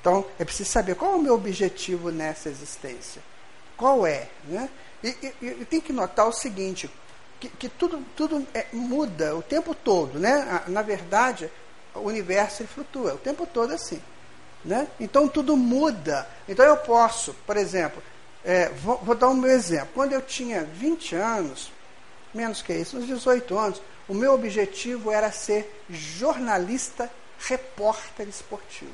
[0.00, 3.20] Então, é preciso saber qual é o meu objetivo nessa existência.
[3.76, 4.28] Qual é?
[4.44, 4.70] Né?
[5.02, 5.08] E,
[5.42, 6.88] e, e tem que notar o seguinte,
[7.40, 10.20] que, que tudo, tudo é, muda o tempo todo.
[10.20, 10.62] Né?
[10.68, 11.50] Na verdade,
[11.92, 14.00] o universo flutua o tempo todo assim.
[14.64, 14.86] Né?
[15.00, 16.24] Então tudo muda.
[16.48, 18.00] Então eu posso, por exemplo,
[18.44, 19.88] é, vou, vou, dar um exemplo.
[19.94, 21.72] Quando eu tinha 20 anos,
[22.34, 28.92] menos que isso, uns 18 anos, o meu objetivo era ser jornalista, repórter esportivo.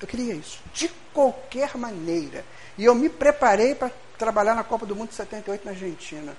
[0.00, 2.44] Eu queria isso, de qualquer maneira.
[2.78, 6.36] E eu me preparei para trabalhar na Copa do Mundo de 78 na Argentina.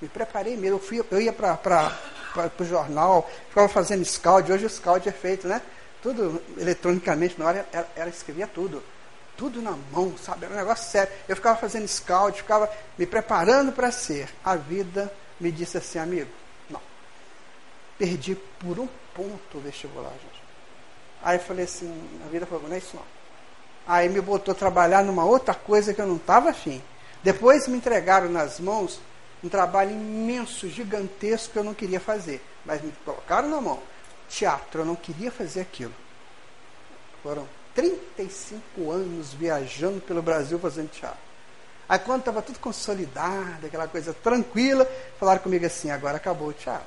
[0.00, 0.76] Me preparei mesmo.
[0.76, 1.98] Eu, fui, eu ia para
[2.58, 4.50] o jornal, ficava fazendo scout.
[4.50, 5.62] Hoje o scout é feito, né?
[6.02, 8.82] Tudo eletronicamente, na hora ela, ela escrevia tudo.
[9.36, 10.46] Tudo na mão, sabe?
[10.46, 11.12] Era um negócio sério.
[11.28, 14.28] Eu ficava fazendo scout, ficava me preparando para ser.
[14.44, 16.30] A vida me disse assim, amigo,
[16.70, 16.80] não.
[17.98, 20.42] Perdi por um ponto o vestibular, gente.
[21.22, 21.92] Aí eu falei assim,
[22.24, 23.04] a vida falou, não é isso não.
[23.86, 26.82] Aí me botou a trabalhar numa outra coisa que eu não estava afim.
[27.22, 29.00] Depois me entregaram nas mãos
[29.42, 32.42] um trabalho imenso, gigantesco que eu não queria fazer.
[32.64, 33.80] Mas me colocaram na mão.
[34.28, 35.94] Teatro, eu não queria fazer aquilo.
[37.22, 37.46] Foram
[37.76, 41.20] 35 anos viajando pelo Brasil fazendo teatro.
[41.88, 46.86] Aí quando estava tudo consolidado, aquela coisa tranquila, falaram comigo assim, agora acabou o teatro.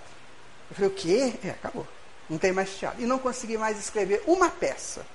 [0.70, 1.34] Eu falei, o quê?
[1.46, 1.88] É, acabou.
[2.30, 3.02] Não tem mais teatro.
[3.02, 5.06] E não consegui mais escrever uma peça.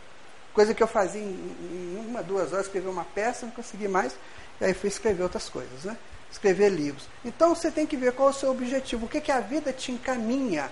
[0.54, 4.16] Coisa que eu fazia em, uma, duas horas, escrever uma peça, não consegui mais.
[4.60, 5.98] E aí fui escrever outras coisas, né?
[6.30, 7.06] escrever livros.
[7.24, 9.72] Então você tem que ver qual é o seu objetivo, o que, que a vida
[9.72, 10.70] te encaminha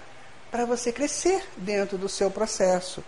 [0.51, 3.03] para você crescer dentro do seu processo.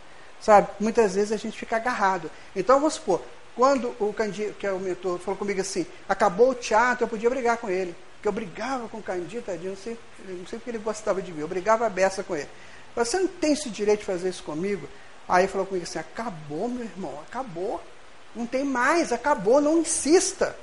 [0.45, 0.69] Sabe?
[0.79, 2.31] Muitas vezes a gente fica agarrado.
[2.55, 3.23] Então vamos supor,
[3.57, 7.31] Quando o Candito, que é o mentor, falou comigo assim, acabou o teatro, eu podia
[7.31, 7.97] brigar com ele.
[8.17, 11.33] Porque eu brigava com o Candito, tadinho, não sei, não sei porque ele gostava de
[11.33, 12.49] mim, eu brigava a beça com ele.
[12.95, 14.87] Você não tem esse direito de fazer isso comigo?
[15.27, 17.83] Aí ele falou comigo assim, acabou, meu irmão, acabou.
[18.37, 20.55] Não tem mais, acabou, não insista.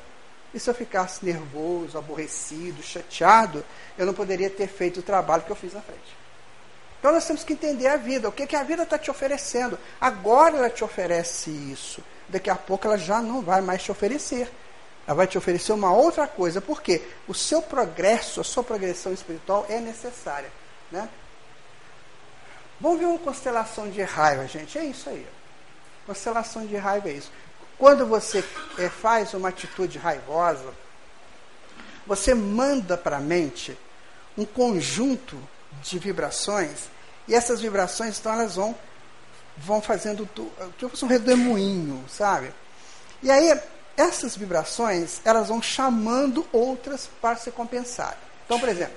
[0.54, 3.66] E se eu ficasse nervoso, aborrecido, chateado,
[3.98, 6.21] eu não poderia ter feito o trabalho que eu fiz na frente.
[7.02, 9.78] Então nós temos que entender a vida, o que, que a vida está te oferecendo.
[10.00, 14.48] Agora ela te oferece isso, daqui a pouco ela já não vai mais te oferecer.
[15.08, 19.66] Ela vai te oferecer uma outra coisa, porque o seu progresso, a sua progressão espiritual
[19.68, 20.52] é necessária.
[20.92, 21.10] Né?
[22.80, 24.78] Vamos ver uma constelação de raiva, gente.
[24.78, 25.26] É isso aí.
[26.06, 27.32] Constelação de raiva é isso.
[27.80, 28.46] Quando você
[28.78, 30.72] é, faz uma atitude raivosa,
[32.06, 33.76] você manda para a mente
[34.38, 35.36] um conjunto
[35.82, 36.90] de vibrações
[37.28, 38.76] e essas vibrações, então, elas vão,
[39.58, 40.28] vão fazendo
[40.78, 42.54] tipo um redemoinho, sabe?
[43.22, 43.58] E aí,
[43.96, 48.18] essas vibrações, elas vão chamando outras para se compensar.
[48.46, 48.96] Então, por exemplo,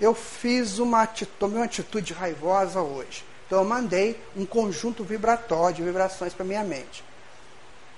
[0.00, 1.06] eu fiz uma
[1.38, 3.24] tomei uma atitude raivosa hoje.
[3.46, 7.04] Então, eu mandei um conjunto vibratório de vibrações para minha mente.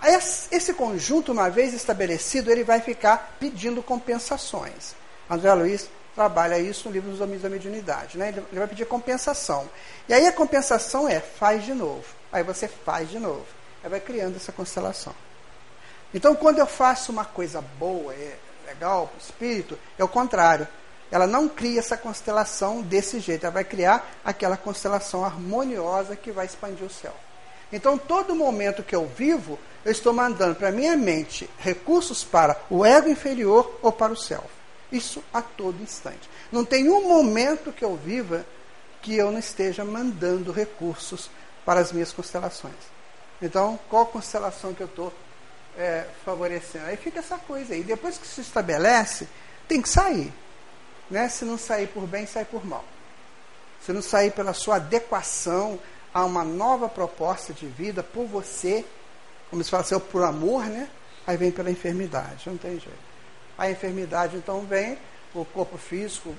[0.00, 0.14] Aí,
[0.50, 4.94] esse conjunto, uma vez estabelecido, ele vai ficar pedindo compensações.
[5.30, 5.88] André Luiz
[6.18, 8.18] trabalha isso no livro dos Domínios da Mediunidade.
[8.18, 8.30] Né?
[8.30, 9.70] Ele vai pedir compensação.
[10.08, 12.04] E aí a compensação é faz de novo.
[12.32, 13.46] Aí você faz de novo.
[13.84, 15.14] Aí vai criando essa constelação.
[16.12, 20.66] Então, quando eu faço uma coisa boa, é legal para o espírito, é o contrário.
[21.08, 23.44] Ela não cria essa constelação desse jeito.
[23.44, 27.14] Ela vai criar aquela constelação harmoniosa que vai expandir o céu.
[27.72, 32.84] Então, todo momento que eu vivo, eu estou mandando para minha mente recursos para o
[32.84, 34.42] ego inferior ou para o céu.
[34.90, 36.28] Isso a todo instante.
[36.50, 38.44] Não tem um momento que eu viva
[39.02, 41.30] que eu não esteja mandando recursos
[41.64, 42.74] para as minhas constelações.
[43.40, 45.12] Então, qual constelação que eu estou
[45.76, 46.86] é, favorecendo?
[46.86, 47.82] Aí fica essa coisa aí.
[47.82, 49.28] Depois que se estabelece,
[49.68, 50.32] tem que sair.
[51.10, 51.28] Né?
[51.28, 52.84] Se não sair por bem, sai por mal.
[53.80, 55.78] Se não sair pela sua adequação
[56.12, 58.84] a uma nova proposta de vida por você,
[59.50, 60.88] como se fala assim, por amor, né?
[61.26, 63.07] Aí vem pela enfermidade, não tem jeito.
[63.58, 64.96] A enfermidade então vem,
[65.34, 66.34] o corpo físico,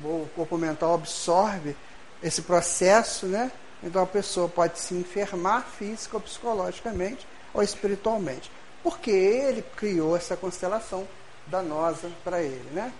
[0.00, 1.74] o corpo mental absorve
[2.22, 3.50] esse processo, né?
[3.82, 8.50] Então a pessoa pode se enfermar física ou psicologicamente ou espiritualmente.
[8.82, 11.08] Porque ele criou essa constelação
[11.46, 12.92] danosa para ele, né?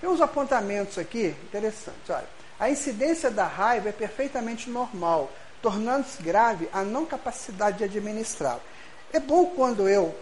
[0.00, 2.08] Tem uns apontamentos aqui interessantes.
[2.08, 8.60] Olha, a incidência da raiva é perfeitamente normal tornando-se grave a não capacidade de administrá-lo.
[9.12, 10.14] É bom quando eu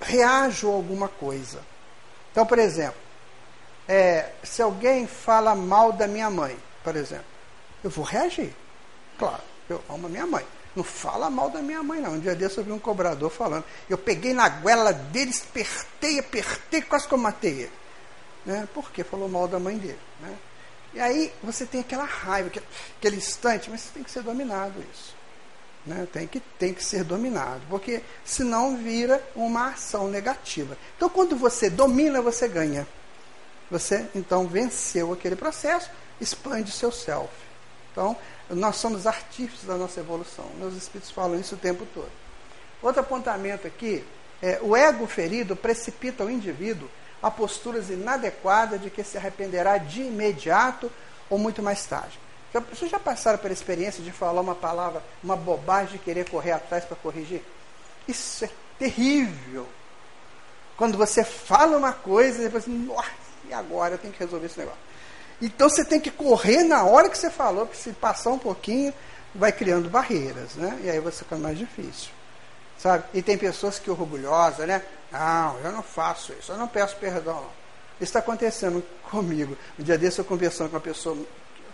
[0.00, 1.60] reajo a alguma coisa.
[2.32, 3.00] Então, por exemplo,
[3.86, 7.26] é, se alguém fala mal da minha mãe, por exemplo,
[7.84, 8.52] eu vou reagir.
[9.18, 10.44] Claro, eu amo a minha mãe.
[10.74, 12.12] Não fala mal da minha mãe, não.
[12.12, 13.64] Um dia desse eu vi um cobrador falando.
[13.88, 17.72] Eu peguei na goela dele, apertei, apertei, quase que eu matei ele.
[18.46, 18.66] Né?
[18.72, 20.00] Porque falou mal da mãe dele.
[20.20, 20.34] Né?
[20.94, 22.50] E aí você tem aquela raiva,
[22.98, 25.14] aquele instante, mas tem que ser dominado isso.
[25.84, 26.06] Né?
[26.12, 30.76] Tem, que, tem que ser dominado, porque senão vira uma ação negativa.
[30.96, 32.86] Então, quando você domina, você ganha.
[33.70, 35.90] Você, então, venceu aquele processo,
[36.20, 37.32] expande seu self.
[37.90, 38.16] Então,
[38.50, 40.46] nós somos artífices da nossa evolução.
[40.58, 42.10] Meus espíritos falam isso o tempo todo.
[42.82, 44.04] Outro apontamento aqui
[44.40, 46.88] é o ego ferido precipita o indivíduo
[47.22, 50.90] a posturas inadequadas de que se arrependerá de imediato
[51.30, 52.18] ou muito mais tarde.
[52.52, 56.52] Já, vocês já passaram pela experiência de falar uma palavra, uma bobagem, e querer correr
[56.52, 57.42] atrás para corrigir?
[58.06, 59.66] Isso é terrível.
[60.76, 63.10] Quando você fala uma coisa e depois, nossa,
[63.48, 64.80] e agora eu tenho que resolver esse negócio.
[65.40, 68.92] Então você tem que correr na hora que você falou, porque se passar um pouquinho,
[69.34, 70.78] vai criando barreiras, né?
[70.84, 72.10] E aí você fica mais difícil.
[72.78, 73.04] Sabe?
[73.14, 74.82] E tem pessoas que orgulhosas, né?
[75.10, 77.44] Não, eu não faço isso, eu não peço perdão.
[78.00, 79.56] Isso está acontecendo comigo.
[79.78, 81.16] Um dia desse eu conversando com uma pessoa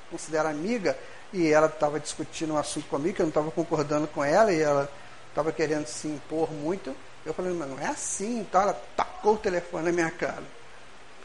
[0.09, 0.99] que eu considero amiga,
[1.33, 4.61] e ela estava discutindo um assunto comigo, que eu não estava concordando com ela, e
[4.61, 4.91] ela
[5.29, 6.95] estava querendo se impor muito.
[7.25, 10.43] Eu falei, mas não é assim, então ela tacou o telefone na minha cara.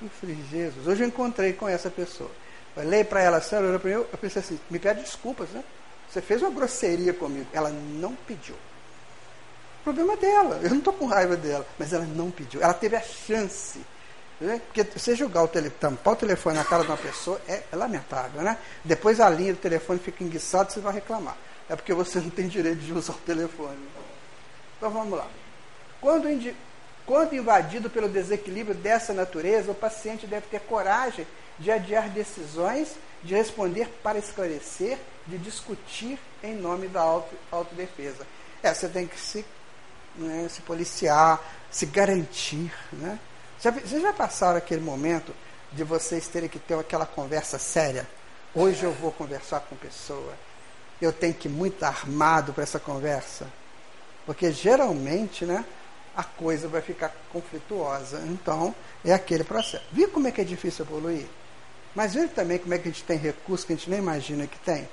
[0.02, 2.30] Eu falei, Jesus, hoje eu encontrei com essa pessoa.
[2.76, 5.64] Falei para ela, sério, eu, eu pensei assim, me pede desculpas, né?
[6.10, 7.48] Você fez uma grosseria comigo.
[7.52, 8.56] Ela não pediu.
[9.84, 10.60] Problema dela.
[10.62, 11.66] Eu não estou com raiva dela.
[11.78, 12.62] Mas ela não pediu.
[12.62, 13.80] Ela teve a chance.
[14.44, 14.62] Né?
[14.66, 17.76] Porque você jogar o telefone, tampar o telefone na cara de uma pessoa é, é
[17.76, 18.58] lamentável, né?
[18.84, 21.38] Depois a linha do telefone fica enguiçada e você vai reclamar.
[21.70, 23.78] É porque você não tem direito de usar o telefone.
[24.78, 25.28] Então vamos lá.
[26.02, 26.28] Quando,
[27.06, 31.26] quando invadido pelo desequilíbrio dessa natureza, o paciente deve ter coragem
[31.58, 38.28] de adiar decisões, de responder para esclarecer, de discutir em nome da auto, autodefesa.
[38.62, 39.46] É, você tem que se
[40.16, 40.48] né?
[40.50, 41.42] se policiar,
[41.72, 42.74] se garantir.
[42.92, 43.20] Né?
[43.64, 45.34] Já, vocês já passaram aquele momento
[45.72, 48.06] de vocês terem que ter aquela conversa séria?
[48.54, 50.34] Hoje eu vou conversar com pessoa.
[51.02, 53.48] Eu tenho que ir muito armado para essa conversa.
[54.26, 55.64] Porque geralmente, né,
[56.14, 58.20] a coisa vai ficar conflituosa.
[58.26, 59.86] Então, é aquele processo.
[59.94, 61.26] Viu como é que é difícil evoluir?
[61.96, 64.46] Mas viu também como é que a gente tem recursos que a gente nem imagina
[64.46, 64.90] que tem?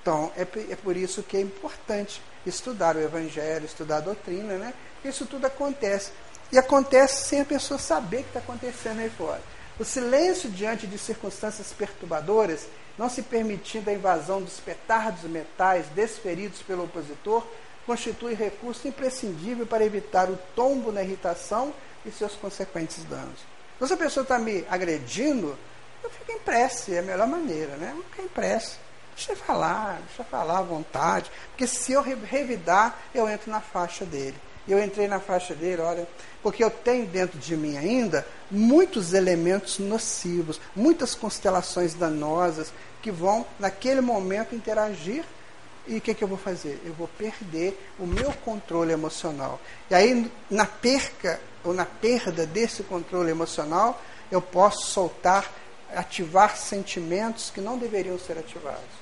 [0.00, 4.74] Então, é, é por isso que é importante estudar o Evangelho, estudar a doutrina, né?
[5.04, 6.12] Isso tudo acontece.
[6.52, 9.40] E acontece sem a pessoa saber o que está acontecendo aí fora.
[9.78, 12.66] O silêncio diante de circunstâncias perturbadoras,
[12.98, 17.46] não se permitindo a invasão dos petardos metais desferidos pelo opositor,
[17.86, 21.72] constitui recurso imprescindível para evitar o tombo na irritação
[22.04, 23.40] e seus consequentes danos.
[23.76, 25.56] Então, se a pessoa está me agredindo,
[26.02, 27.94] eu fico em prece, é a melhor maneira, né?
[27.96, 28.76] Eu fico em prece.
[29.14, 31.30] Deixa eu falar, deixa eu falar à vontade.
[31.50, 34.36] Porque se eu revidar, eu entro na faixa dele.
[34.68, 36.06] Eu entrei na faixa dele, olha,
[36.42, 43.46] porque eu tenho dentro de mim ainda muitos elementos nocivos, muitas constelações danosas que vão,
[43.58, 45.24] naquele momento, interagir.
[45.86, 46.80] E o que, que eu vou fazer?
[46.84, 49.58] Eu vou perder o meu controle emocional.
[49.90, 54.00] E aí, na perca ou na perda desse controle emocional,
[54.30, 55.50] eu posso soltar,
[55.94, 59.00] ativar sentimentos que não deveriam ser ativados.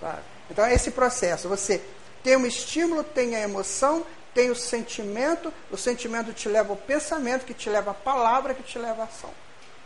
[0.00, 0.22] Sabe?
[0.50, 1.48] Então é esse processo.
[1.48, 1.80] Você
[2.22, 4.04] tem um estímulo, tem a emoção,
[4.38, 8.62] tem o sentimento, o sentimento te leva ao pensamento, que te leva à palavra, que
[8.62, 9.30] te leva à ação.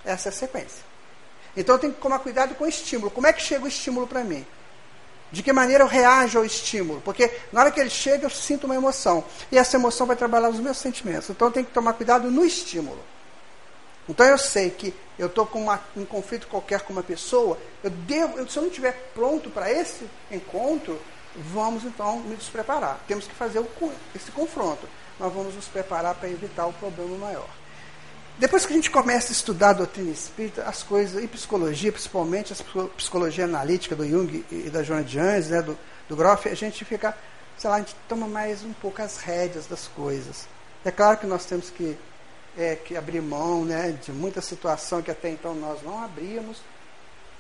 [0.05, 0.85] Essa é a sequência.
[1.57, 3.11] Então eu tenho que tomar cuidado com o estímulo.
[3.11, 4.45] Como é que chega o estímulo para mim?
[5.31, 7.01] De que maneira eu reajo ao estímulo?
[7.01, 9.25] Porque na hora que ele chega, eu sinto uma emoção.
[9.51, 11.31] E essa emoção vai trabalhar os meus sentimentos.
[11.31, 13.03] Então eu tenho que tomar cuidado no estímulo.
[14.07, 17.89] Então eu sei que eu estou com uma, um conflito qualquer com uma pessoa, eu
[17.89, 21.01] devo, se eu não estiver pronto para esse encontro,
[21.37, 23.03] vamos então nos preparar.
[23.07, 23.65] Temos que fazer
[24.15, 24.87] esse confronto,
[25.19, 27.49] mas vamos nos preparar para evitar o problema maior.
[28.39, 32.53] Depois que a gente começa a estudar a doutrina espírita, as coisas, e psicologia, principalmente
[32.53, 35.79] a psicologia analítica do Jung e da Joana de Anjos, né, do,
[36.09, 37.17] do Groff, a gente fica,
[37.59, 40.49] sei lá, a gente toma mais um pouco as rédeas das coisas.
[40.85, 41.97] É claro que nós temos que
[42.57, 46.59] é, que abrir mão né, de muita situação que até então nós não abríamos.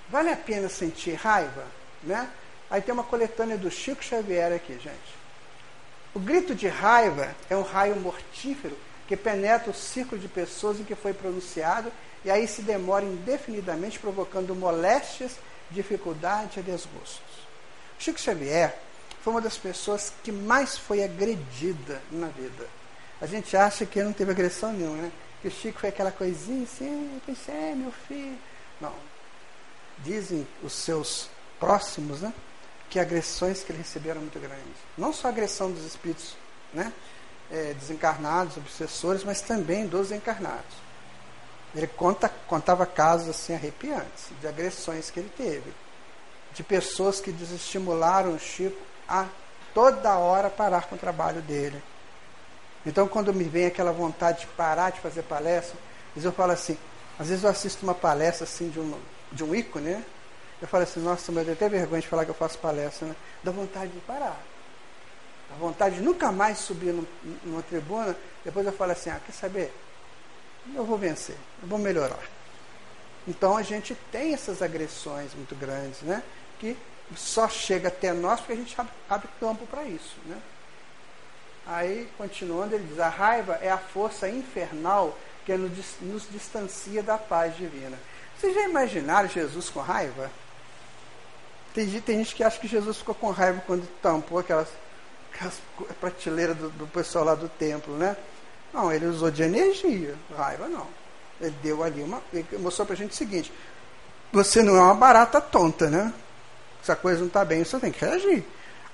[0.08, 1.64] Vale a pena sentir raiva?
[2.02, 2.28] Né?
[2.72, 5.22] Aí tem uma coletânea do Chico Xavier aqui, gente.
[6.12, 10.84] O grito de raiva é um raio mortífero que penetra o círculo de pessoas em
[10.84, 11.92] que foi pronunciado
[12.24, 15.36] e aí se demora indefinidamente, provocando moléstias,
[15.70, 17.46] dificuldade e desgostos.
[17.96, 18.74] Chico Xavier
[19.22, 22.66] foi uma das pessoas que mais foi agredida na vida
[23.22, 25.12] a gente acha que não teve agressão nenhuma, né?
[25.40, 28.36] Que o Chico foi aquela coisinha assim, eu pensei, é, meu filho.
[28.80, 28.92] Não.
[29.98, 32.34] Dizem os seus próximos, né?
[32.92, 34.76] Que agressões que ele recebeu eram muito grandes.
[34.96, 36.36] Não só a agressão dos espíritos,
[36.72, 36.92] né?
[37.50, 40.76] É, desencarnados, obsessores, mas também dos encarnados.
[41.74, 45.72] Ele conta, contava casos assim arrepiantes de agressões que ele teve,
[46.54, 49.26] de pessoas que desestimularam o Chico a
[49.74, 51.82] toda hora parar com o trabalho dele
[52.84, 55.76] então, quando me vem aquela vontade de parar de fazer palestra,
[56.16, 56.76] eu falo assim,
[57.18, 58.98] às vezes eu assisto uma palestra assim de um,
[59.30, 60.04] de um ícone, né?
[60.62, 63.08] Eu falo assim, nossa, mas eu tenho até vergonha de falar que eu faço palestra,
[63.08, 63.16] né?
[63.42, 64.40] Dá vontade de parar.
[65.50, 66.94] Dá vontade de nunca mais subir
[67.42, 68.16] numa tribuna.
[68.44, 69.74] Depois eu falo assim, ah, quer saber?
[70.72, 72.22] Eu vou vencer, eu vou melhorar.
[73.26, 76.22] Então a gente tem essas agressões muito grandes, né?
[76.60, 76.76] Que
[77.16, 80.40] só chega até nós porque a gente abre, abre campo para isso, né?
[81.66, 87.56] Aí, continuando, ele diz: a raiva é a força infernal que nos distancia da paz
[87.56, 87.98] divina.
[88.38, 90.30] Vocês já imaginaram Jesus com raiva?
[91.74, 94.68] Tem, tem gente que acha que Jesus ficou com raiva quando tampou aquelas,
[95.32, 95.60] aquelas
[96.00, 98.16] prateleiras do, do pessoal lá do templo, né?
[98.72, 100.86] Não, ele usou de energia, raiva não.
[101.40, 102.22] Ele deu ali uma.
[102.32, 103.52] Ele mostrou pra gente o seguinte:
[104.32, 106.12] você não é uma barata tonta, né?
[106.82, 108.44] Se a coisa não está bem, você tem que reagir.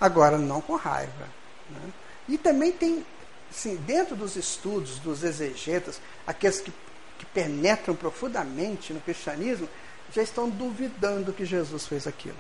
[0.01, 1.29] Agora, não com raiva.
[1.71, 1.93] Né?
[2.29, 3.05] E também tem,
[3.51, 6.73] assim, dentro dos estudos dos exegetas, aqueles que,
[7.19, 9.69] que penetram profundamente no cristianismo,
[10.13, 12.37] já estão duvidando que Jesus fez aquilo.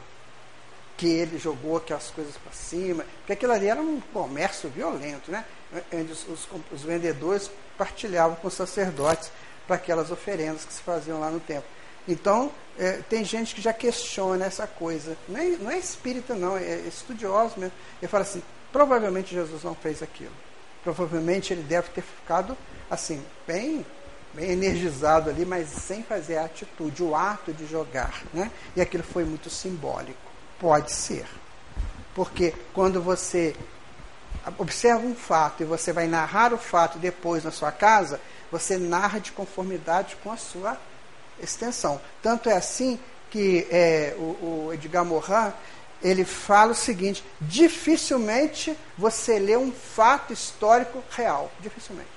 [0.98, 5.44] Que ele jogou aquelas coisas para cima, porque aquilo ali era um comércio violento, né?
[5.92, 9.30] Onde os, os, os vendedores partilhavam com os sacerdotes
[9.66, 11.68] para aquelas oferendas que se faziam lá no templo.
[12.06, 15.16] Então, é, tem gente que já questiona essa coisa.
[15.28, 17.74] Não é, não é espírita, não, é estudioso mesmo.
[18.00, 18.42] Ele fala assim:
[18.72, 20.32] Provavelmente Jesus não fez aquilo.
[20.84, 22.56] Provavelmente ele deve ter ficado
[22.90, 23.84] assim, bem,
[24.34, 28.22] bem energizado ali, mas sem fazer a atitude, o ato de jogar.
[28.32, 28.50] Né?
[28.76, 30.27] E aquilo foi muito simbólico.
[30.60, 31.26] Pode ser.
[32.14, 33.54] Porque quando você
[34.56, 39.18] observa um fato e você vai narrar o fato depois na sua casa, você narra
[39.18, 40.76] de conformidade com a sua
[41.40, 42.00] extensão.
[42.22, 42.98] Tanto é assim
[43.30, 45.52] que é, o, o Edgar Morin
[46.02, 52.10] ele fala o seguinte: dificilmente você lê um fato histórico real, dificilmente,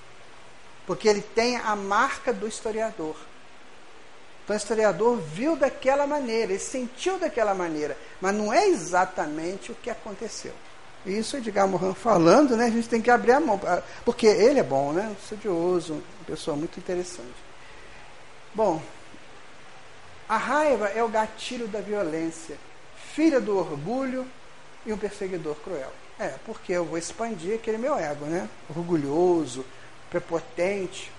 [0.85, 3.15] porque ele tem a marca do historiador.
[4.51, 9.75] Então, o historiador viu daquela maneira, ele sentiu daquela maneira, mas não é exatamente o
[9.75, 10.51] que aconteceu.
[11.05, 13.59] Isso Edgar Morin falando, né, a gente tem que abrir a mão,
[14.03, 17.33] porque ele é bom, né, estudioso, uma pessoa muito interessante.
[18.53, 18.81] Bom,
[20.27, 22.57] a raiva é o gatilho da violência,
[23.13, 24.27] filha do orgulho
[24.85, 25.93] e um perseguidor cruel.
[26.19, 28.49] É, porque eu vou expandir aquele meu ego, né?
[28.69, 29.65] Orgulhoso,
[30.09, 31.09] prepotente.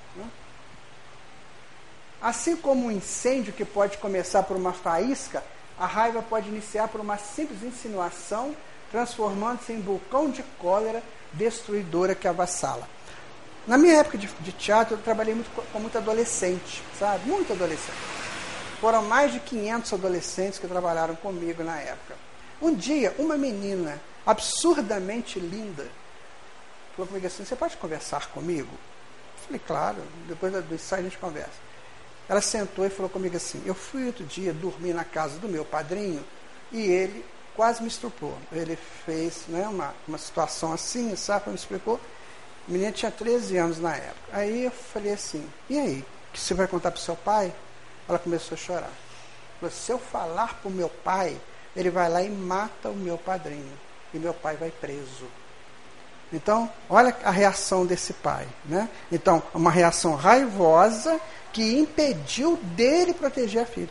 [2.23, 5.43] Assim como um incêndio que pode começar por uma faísca,
[5.79, 8.55] a raiva pode iniciar por uma simples insinuação,
[8.91, 11.03] transformando-se em vulcão de cólera
[11.33, 12.89] destruidora que avassala.
[13.67, 17.29] Na minha época de, de teatro, eu trabalhei muito com, com muito adolescente, sabe?
[17.29, 17.99] Muito adolescente.
[18.81, 22.15] Foram mais de 500 adolescentes que trabalharam comigo na época.
[22.61, 25.89] Um dia, uma menina absurdamente linda
[26.95, 28.71] falou comigo assim: Você pode conversar comigo?
[28.71, 29.97] Eu falei, claro,
[30.29, 31.72] depois do ensaio a gente conversa.
[32.29, 35.65] Ela sentou e falou comigo assim: Eu fui outro dia dormir na casa do meu
[35.65, 36.25] padrinho
[36.71, 38.37] e ele quase me estuprou.
[38.51, 41.51] Ele fez né, uma, uma situação assim, sabe?
[41.51, 42.01] Me explicou.
[42.69, 44.21] A menina tinha 13 anos na época.
[44.33, 46.05] Aí eu falei assim: E aí?
[46.33, 47.53] Que você vai contar para o seu pai?
[48.09, 48.93] Ela começou a chorar.
[49.61, 51.39] Falou, se eu falar para o meu pai,
[51.77, 53.79] ele vai lá e mata o meu padrinho.
[54.15, 55.27] E meu pai vai preso.
[56.33, 58.47] Então, olha a reação desse pai.
[58.65, 58.89] Né?
[59.11, 61.21] Então, uma reação raivosa
[61.53, 63.91] que impediu dele proteger a filha.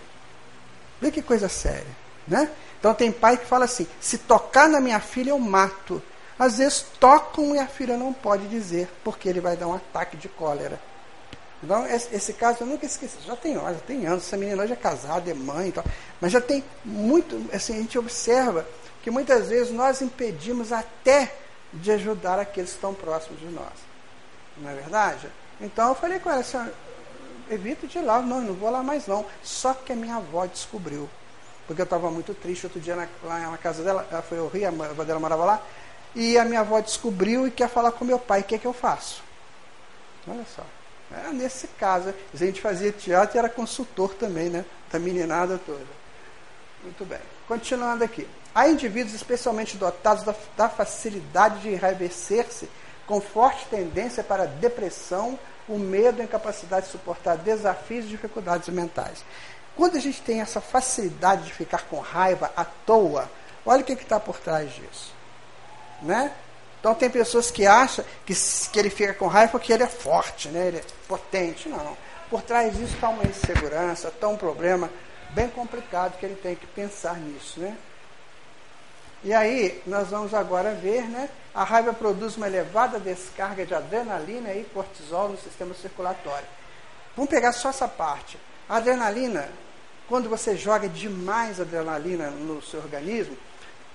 [0.99, 2.01] Vê que coisa séria.
[2.27, 2.49] Né?
[2.79, 6.01] Então, tem pai que fala assim: se tocar na minha filha, eu mato.
[6.39, 10.17] Às vezes tocam e a filha não pode dizer, porque ele vai dar um ataque
[10.17, 10.79] de cólera.
[11.63, 13.17] Então, esse, caso eu nunca esqueci.
[13.23, 15.83] Já tem, já tem anos, essa menina hoje é casada, é mãe e tal.
[16.19, 18.65] Mas já tem muito, assim, a gente observa
[19.03, 21.31] que muitas vezes nós impedimos até
[21.73, 23.73] de ajudar aqueles que estão próximos de nós.
[24.57, 25.29] Não é verdade?
[25.59, 26.57] Então eu falei com ela assim,
[27.49, 29.25] evito de ir lá, não, não vou lá mais não.
[29.43, 31.09] Só que a minha avó descobriu.
[31.67, 34.47] Porque eu estava muito triste outro dia na, lá na casa dela, ela foi ao
[34.47, 35.61] Rio, a avó dela morava lá,
[36.13, 38.67] e a minha avó descobriu e quer falar com meu pai, o que é que
[38.67, 39.23] eu faço?
[40.27, 40.63] Olha só.
[41.13, 44.65] É, nesse caso, a gente fazia teatro e era consultor também, né?
[44.91, 45.85] Da meninada toda.
[46.83, 47.19] Muito bem.
[47.47, 48.27] Continuando aqui.
[48.53, 52.69] Há indivíduos especialmente dotados da, da facilidade de enraivecer-se,
[53.07, 58.67] com forte tendência para a depressão, o medo a incapacidade de suportar desafios e dificuldades
[58.69, 59.23] mentais.
[59.75, 63.29] Quando a gente tem essa facilidade de ficar com raiva à toa,
[63.65, 65.13] olha o que está por trás disso.
[66.01, 66.31] Né?
[66.79, 70.49] Então tem pessoas que acham que, que ele fica com raiva porque ele é forte,
[70.49, 70.67] né?
[70.67, 71.69] ele é potente.
[71.69, 71.95] Não.
[72.29, 74.89] Por trás disso está uma insegurança, está um problema
[75.29, 77.59] bem complicado que ele tem que pensar nisso.
[77.59, 77.75] Né?
[79.23, 81.29] E aí, nós vamos agora ver, né?
[81.53, 86.47] A raiva produz uma elevada descarga de adrenalina e cortisol no sistema circulatório.
[87.15, 88.39] Vamos pegar só essa parte.
[88.67, 89.47] A adrenalina,
[90.07, 93.37] quando você joga demais adrenalina no seu organismo,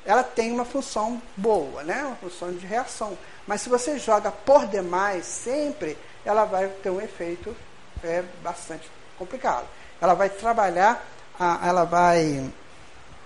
[0.04, 2.04] ela tem uma função boa, né?
[2.04, 3.18] uma função de reação.
[3.46, 7.56] Mas se você joga por demais sempre, ela vai ter um efeito
[8.04, 9.66] é, bastante complicado.
[10.00, 11.04] Ela vai trabalhar,
[11.38, 12.48] a, ela vai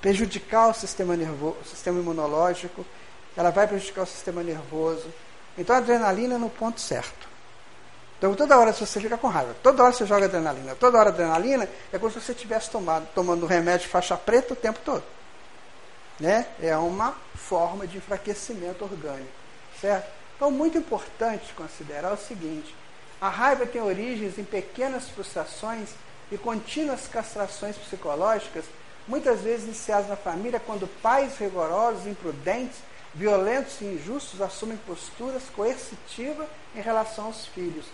[0.01, 2.85] prejudicar o sistema nervoso, o sistema imunológico,
[3.37, 5.07] ela vai prejudicar o sistema nervoso.
[5.57, 7.29] Então a adrenalina é no ponto certo.
[8.19, 11.69] Então toda hora você fica com raiva, toda hora você joga adrenalina, toda hora adrenalina
[11.93, 15.03] é como se você estivesse tomando, tomando remédio faixa preta o tempo todo
[16.21, 16.47] né?
[16.61, 19.33] É uma forma de enfraquecimento orgânico,
[19.81, 20.07] certo?
[20.37, 22.75] Então, muito importante considerar o seguinte:
[23.21, 25.89] a raiva tem origens em pequenas frustrações
[26.31, 28.65] e contínuas castrações psicológicas,
[29.07, 32.79] muitas vezes iniciadas na família, quando pais rigorosos, imprudentes,
[33.15, 37.87] violentos e injustos assumem posturas coercitivas em relação aos filhos.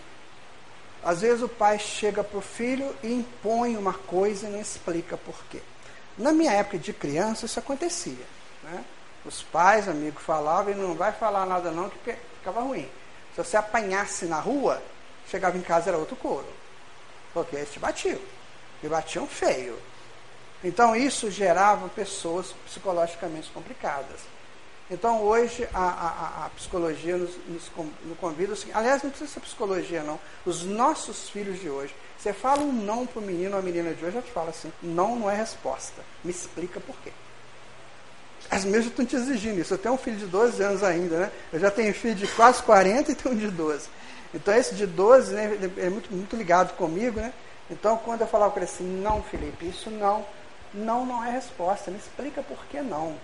[1.03, 5.17] Às vezes o pai chega para o filho e impõe uma coisa e não explica
[5.17, 5.61] por quê.
[6.17, 8.25] Na minha época de criança, isso acontecia.
[8.63, 8.83] Né?
[9.23, 12.89] Os pais, amigos, falavam e não vai falar nada não, que ficava ruim.
[13.35, 14.81] Se você apanhasse na rua,
[15.29, 16.47] chegava em casa era outro couro.
[17.33, 18.19] Porque eles te batiam.
[18.81, 19.77] E batiam feio.
[20.63, 24.21] Então isso gerava pessoas psicologicamente complicadas.
[24.89, 27.71] Então hoje a, a, a psicologia nos, nos,
[28.05, 32.33] nos convida, assim, aliás, não precisa ser psicologia não, os nossos filhos de hoje você
[32.33, 34.71] fala um não para o menino ou a menina de hoje, eu te falo assim:
[34.81, 36.01] não não é resposta.
[36.23, 37.11] Me explica por quê.
[38.49, 39.73] As minhas já estão te exigindo isso.
[39.73, 41.31] Eu tenho um filho de 12 anos ainda, né?
[41.53, 43.87] Eu já tenho filho de quase 40 e tenho um de 12.
[44.33, 47.33] Então esse de 12 né, é muito, muito ligado comigo, né?
[47.69, 50.25] Então quando eu falava com ele assim, não, Felipe, isso não,
[50.77, 51.91] não não é resposta.
[51.91, 53.15] Me explica por que não.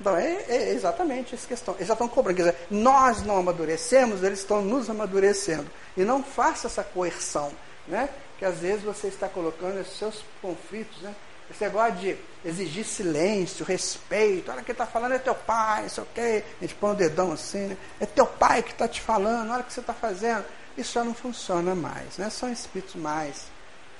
[0.00, 1.74] Então é, é exatamente essa questão.
[1.74, 2.36] Eles já estão cobrando.
[2.36, 5.68] Quer dizer, nós não amadurecemos, eles estão nos amadurecendo.
[5.96, 7.52] E não faça essa coerção,
[7.86, 8.08] né?
[8.38, 11.14] Que às vezes você está colocando esses seus conflitos, né?
[11.50, 14.52] Esse negócio de exigir silêncio, respeito.
[14.52, 16.44] Olha quem está falando é teu pai, isso ok.
[16.58, 17.76] A gente põe o dedão assim, né?
[17.98, 20.44] É teu pai que está te falando, olha o que você está fazendo.
[20.76, 22.30] Isso já não funciona mais, né?
[22.30, 23.46] São espíritos mais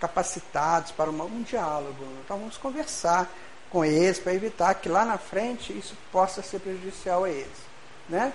[0.01, 2.05] capacitados para uma, um diálogo.
[2.25, 3.29] Então vamos conversar
[3.71, 7.69] com eles para evitar que lá na frente isso possa ser prejudicial a eles.
[8.09, 8.33] Né?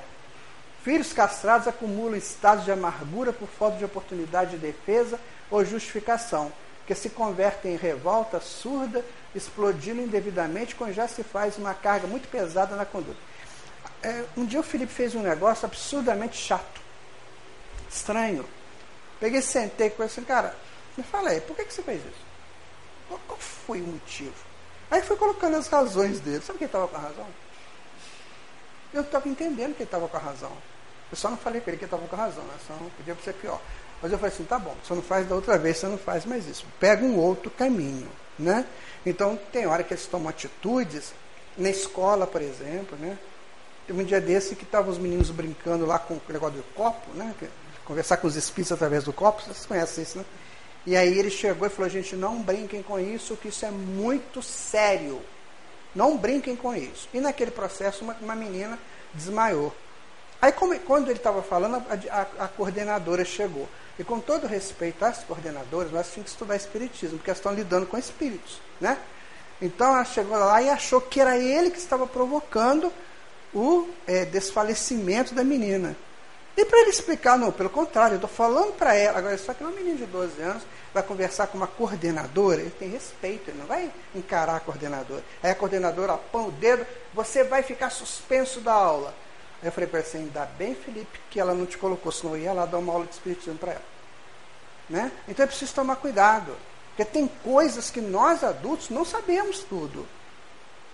[0.84, 6.52] Filhos castrados acumulam estados de amargura por falta de oportunidade de defesa ou justificação
[6.86, 9.04] que se convertem em revolta surda,
[9.34, 13.18] explodindo indevidamente quando já se faz uma carga muito pesada na conduta.
[14.02, 16.82] É, um dia o Felipe fez um negócio absurdamente chato,
[17.90, 18.46] estranho.
[19.20, 20.56] Peguei, sentei com ele assim, cara,
[20.98, 22.26] me fala aí, por que, que você fez isso?
[23.08, 24.34] Qual, qual foi o motivo?
[24.92, 26.42] Aí foi colocando as razões dele.
[26.42, 27.28] Sabe quem estava com a razão?
[28.94, 30.52] Eu estava entendendo que ele estava com a razão.
[31.12, 32.54] Eu só não falei para ele que estava com a razão, né?
[32.68, 33.60] só não podia ser pior.
[34.02, 36.26] Mas eu falei assim, tá bom, você não faz da outra vez, você não faz
[36.26, 36.66] mais isso.
[36.80, 38.66] Pega um outro caminho, né?
[39.06, 41.14] Então, tem hora que eles tomam atitudes,
[41.58, 43.18] na escola, por exemplo, né?
[43.88, 47.12] Teve um dia desse que estavam os meninos brincando lá com o negócio do copo,
[47.14, 47.34] né?
[47.86, 50.26] Conversar com os espíritos através do copo, vocês conhecem isso, né?
[50.86, 54.42] E aí ele chegou e falou, gente, não brinquem com isso, que isso é muito
[54.42, 55.22] sério.
[55.96, 57.08] Não brinquem com isso.
[57.14, 58.78] E naquele processo, uma, uma menina
[59.14, 59.74] desmaiou.
[60.42, 63.68] Aí, como, quando ele estava falando, a, a, a coordenadora chegou.
[63.98, 67.86] E com todo respeito às coordenadoras, nós tínhamos que estudar Espiritismo, porque elas estão lidando
[67.86, 68.60] com espíritos.
[68.82, 68.98] Né?
[69.62, 72.92] Então ela chegou lá e achou que era ele que estava provocando
[73.54, 75.96] o é, desfalecimento da menina.
[76.58, 79.64] E para ele explicar, não, pelo contrário, eu estou falando para ela, agora só que
[79.64, 80.64] uma menina de 12 anos
[80.94, 85.24] vai conversar com uma coordenadora, ele tem respeito, ele não vai encarar a coordenadora.
[85.42, 89.14] Aí a coordenadora põe o dedo, você vai ficar suspenso da aula.
[89.62, 92.36] Aí eu falei para ela assim, ainda bem, Felipe, que ela não te colocou, senão
[92.36, 93.94] eu ia lá dar uma aula de espiritismo para ela.
[94.90, 95.12] Né?
[95.28, 96.56] Então é preciso tomar cuidado.
[96.90, 100.06] Porque tem coisas que nós adultos não sabemos tudo.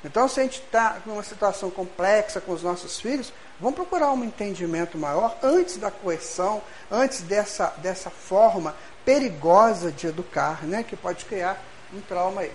[0.04, 4.24] Então, se a gente está numa situação complexa com os nossos filhos, vamos procurar um
[4.24, 8.74] entendimento maior antes da coerção, antes dessa, dessa forma
[9.10, 10.84] perigosa de educar, né?
[10.84, 11.60] que pode criar
[11.92, 12.52] um trauma aí.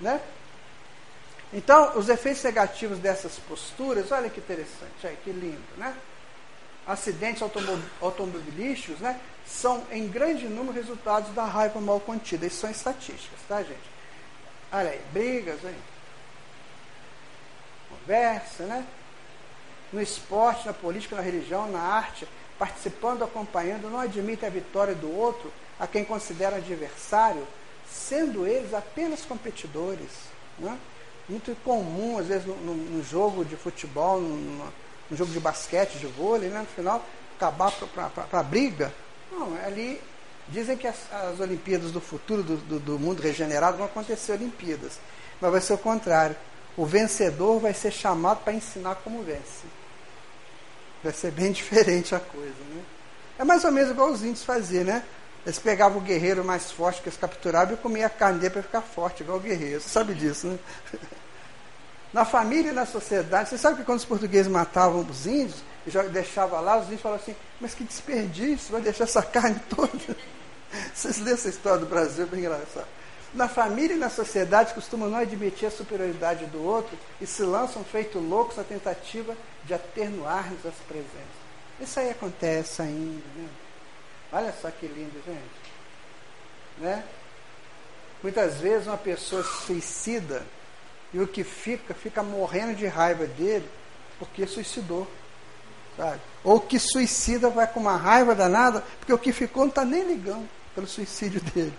[0.00, 0.20] Né?
[1.52, 5.96] Então, os efeitos negativos dessas posturas, olha que interessante, aí, que lindo, né?
[6.84, 7.40] Acidentes
[8.00, 9.20] automobilísticos, né?
[9.46, 12.46] São, em grande número, resultados da raiva mal contida.
[12.46, 13.88] Isso são estatísticas, tá, gente?
[14.72, 15.78] Olha aí, brigas, aí.
[17.88, 18.84] Conversa, né?
[19.92, 22.26] No esporte, na política, na religião, na arte,
[22.58, 27.46] participando, acompanhando, não admite a vitória do outro, a quem considera adversário,
[27.90, 30.10] sendo eles apenas competidores,
[30.58, 30.78] né?
[31.28, 34.72] muito comum, às vezes, no, jogo de futebol, no,
[35.12, 36.60] jogo de basquete, de vôlei, né?
[36.60, 37.04] no final,
[37.36, 38.92] acabar para a briga.
[39.30, 40.00] Não, ali
[40.48, 44.98] dizem que as, as Olimpíadas do futuro do, do, do, mundo regenerado vão acontecer Olimpíadas.
[45.40, 46.36] Mas vai ser o contrário.
[46.76, 49.66] O vencedor vai ser chamado para ensinar como vence.
[51.02, 52.54] Vai ser bem diferente a coisa.
[52.70, 52.82] Né?
[53.38, 55.04] É mais ou menos igual os índios faziam, né?
[55.46, 58.62] Eles pegavam o guerreiro mais forte que eles capturavam e comiam a carne dele para
[58.62, 59.80] ficar forte, igual o guerreiro.
[59.80, 60.58] Você sabe disso, né?
[62.12, 65.90] Na família e na sociedade, você sabe que quando os portugueses matavam os índios e
[66.08, 70.16] deixavam lá, os índios falavam assim, mas que desperdício, vai deixar essa carne toda.
[70.94, 72.86] Vocês lêem essa história do Brasil, é bem engraçado.
[73.34, 77.84] Na família e na sociedade costumam não admitir a superioridade do outro e se lançam
[77.84, 81.36] feito loucos na tentativa de atenuar-nos as presenças.
[81.78, 83.48] Isso aí acontece ainda, né?
[84.32, 85.66] Olha só que lindo, gente.
[86.78, 87.04] Né?
[88.22, 90.44] Muitas vezes uma pessoa suicida
[91.12, 93.68] e o que fica, fica morrendo de raiva dele
[94.18, 95.06] porque suicidou.
[95.96, 96.20] Sabe?
[96.44, 100.06] Ou que suicida vai com uma raiva danada porque o que ficou não está nem
[100.06, 101.76] ligando pelo suicídio dele.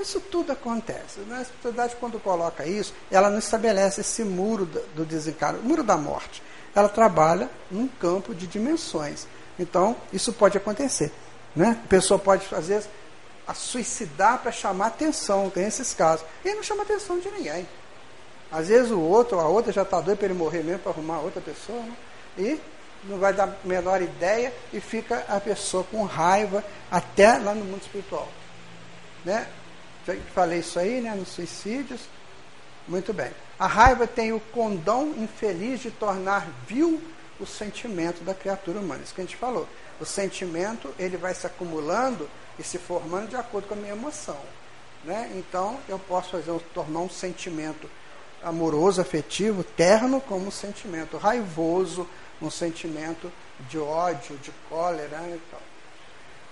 [0.00, 1.20] Isso tudo acontece.
[1.20, 1.40] Né?
[1.40, 5.96] A sociedade, quando coloca isso, ela não estabelece esse muro do desencargo, o muro da
[5.96, 6.42] morte.
[6.74, 9.26] Ela trabalha num campo de dimensões.
[9.58, 11.12] Então, isso pode acontecer.
[11.54, 11.78] Né?
[11.84, 12.88] A pessoa pode, às vezes,
[13.46, 16.24] a suicidar para chamar atenção, tem esses casos.
[16.44, 17.66] E não chama atenção de ninguém.
[18.50, 21.20] Às vezes o outro, a outra já está doido para ele morrer mesmo, para arrumar
[21.20, 21.96] outra pessoa, né?
[22.38, 22.60] e
[23.04, 27.64] não vai dar a menor ideia e fica a pessoa com raiva até lá no
[27.64, 28.28] mundo espiritual.
[29.24, 29.48] Né?
[30.06, 32.02] Já falei isso aí, né, nos suicídios.
[32.86, 33.30] Muito bem.
[33.58, 37.00] A raiva tem o condão infeliz de tornar vil
[37.40, 39.02] o sentimento da criatura humana.
[39.02, 39.68] Isso que a gente falou.
[40.00, 42.28] O sentimento ele vai se acumulando
[42.58, 44.38] e se formando de acordo com a minha emoção.
[45.04, 45.30] Né?
[45.34, 47.88] Então, eu posso fazer, tornar um sentimento
[48.42, 52.08] amoroso, afetivo, terno, como um sentimento raivoso,
[52.40, 53.32] um sentimento
[53.68, 55.60] de ódio, de cólera e tal.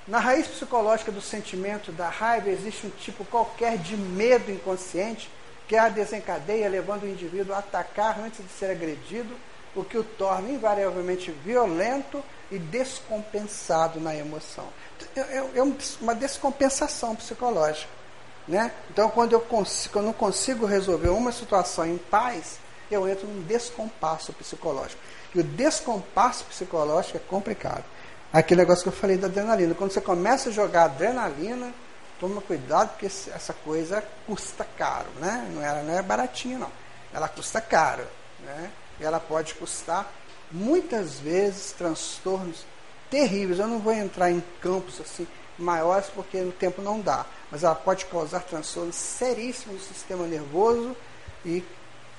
[0.07, 5.31] Na raiz psicológica do sentimento da raiva existe um tipo qualquer de medo inconsciente
[5.69, 9.33] que a desencadeia, levando o indivíduo a atacar antes de ser agredido,
[9.75, 14.67] o que o torna invariavelmente violento e descompensado na emoção.
[15.15, 15.63] É, é, é
[16.01, 18.01] uma descompensação psicológica.
[18.49, 18.73] Né?
[18.91, 22.59] Então, quando eu, consigo, eu não consigo resolver uma situação em paz,
[22.91, 25.01] eu entro num descompasso psicológico.
[25.35, 27.85] E o descompasso psicológico é complicado.
[28.33, 29.75] Aquele negócio que eu falei da adrenalina.
[29.75, 31.73] Quando você começa a jogar adrenalina,
[32.19, 35.09] toma cuidado, porque essa coisa custa caro.
[35.21, 35.49] Né?
[35.55, 36.71] Não, é, não é baratinha, não.
[37.15, 38.05] Ela custa caro.
[38.41, 38.71] Né?
[39.01, 40.13] Ela pode custar,
[40.51, 42.65] muitas vezes, transtornos
[43.11, 43.59] terríveis.
[43.59, 45.27] Eu não vou entrar em campos assim
[45.59, 50.97] maiores porque no tempo não dá mas ela pode causar transtornos seríssimos no sistema nervoso
[51.45, 51.65] e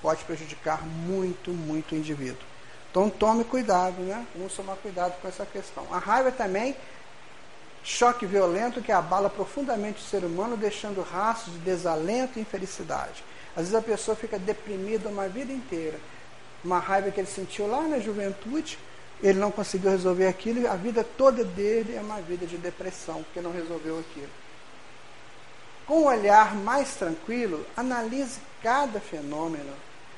[0.01, 2.43] pode prejudicar muito, muito o indivíduo.
[2.89, 4.25] Então tome cuidado, né?
[4.35, 5.85] Vamos tomar cuidado com essa questão.
[5.91, 6.75] A raiva também,
[7.83, 13.23] choque violento que abala profundamente o ser humano, deixando rastros de desalento e infelicidade.
[13.55, 15.97] Às vezes a pessoa fica deprimida uma vida inteira.
[16.63, 18.77] Uma raiva que ele sentiu lá na juventude,
[19.21, 23.23] ele não conseguiu resolver aquilo, e a vida toda dele é uma vida de depressão,
[23.23, 24.29] porque não resolveu aquilo.
[25.85, 29.73] Com um olhar mais tranquilo, analise cada fenômeno.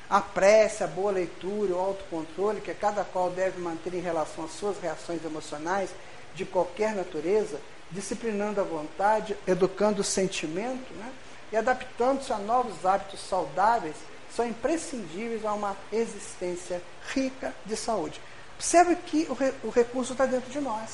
[0.08, 4.52] A prece, a boa leitura, o autocontrole que cada qual deve manter em relação às
[4.52, 5.90] suas reações emocionais
[6.34, 7.58] de qualquer natureza,
[7.90, 11.10] disciplinando a vontade, educando o sentimento né?
[11.52, 13.96] e adaptando-se a novos hábitos saudáveis,
[14.34, 16.82] são imprescindíveis a uma existência
[17.14, 18.20] rica de saúde.
[18.56, 20.90] Observe que o, re, o recurso está dentro de nós.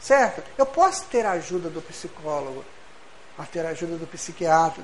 [0.00, 0.42] Certo?
[0.56, 2.64] Eu posso ter a ajuda do psicólogo,
[3.36, 4.82] a ter a ajuda do psiquiatra,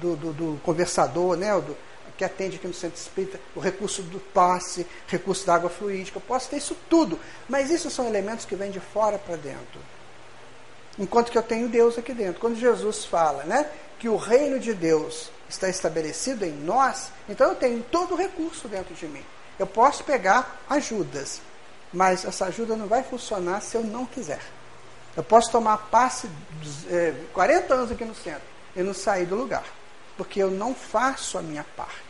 [0.00, 1.76] do, do, do conversador, né, do,
[2.16, 6.18] que atende aqui no centro espírita, o recurso do passe, recurso da água fluídica.
[6.18, 7.18] Eu posso ter isso tudo,
[7.48, 9.80] mas isso são elementos que vêm de fora para dentro.
[10.98, 12.40] Enquanto que eu tenho Deus aqui dentro.
[12.40, 13.68] Quando Jesus fala né,
[13.98, 18.68] que o reino de Deus está estabelecido em nós, então eu tenho todo o recurso
[18.68, 19.24] dentro de mim.
[19.58, 21.40] Eu posso pegar ajudas,
[21.92, 24.40] mas essa ajuda não vai funcionar se eu não quiser.
[25.16, 26.28] Eu posso tomar passe
[26.90, 28.42] é, 40 anos aqui no centro
[28.74, 29.64] e não sair do lugar,
[30.16, 32.02] porque eu não faço a minha parte.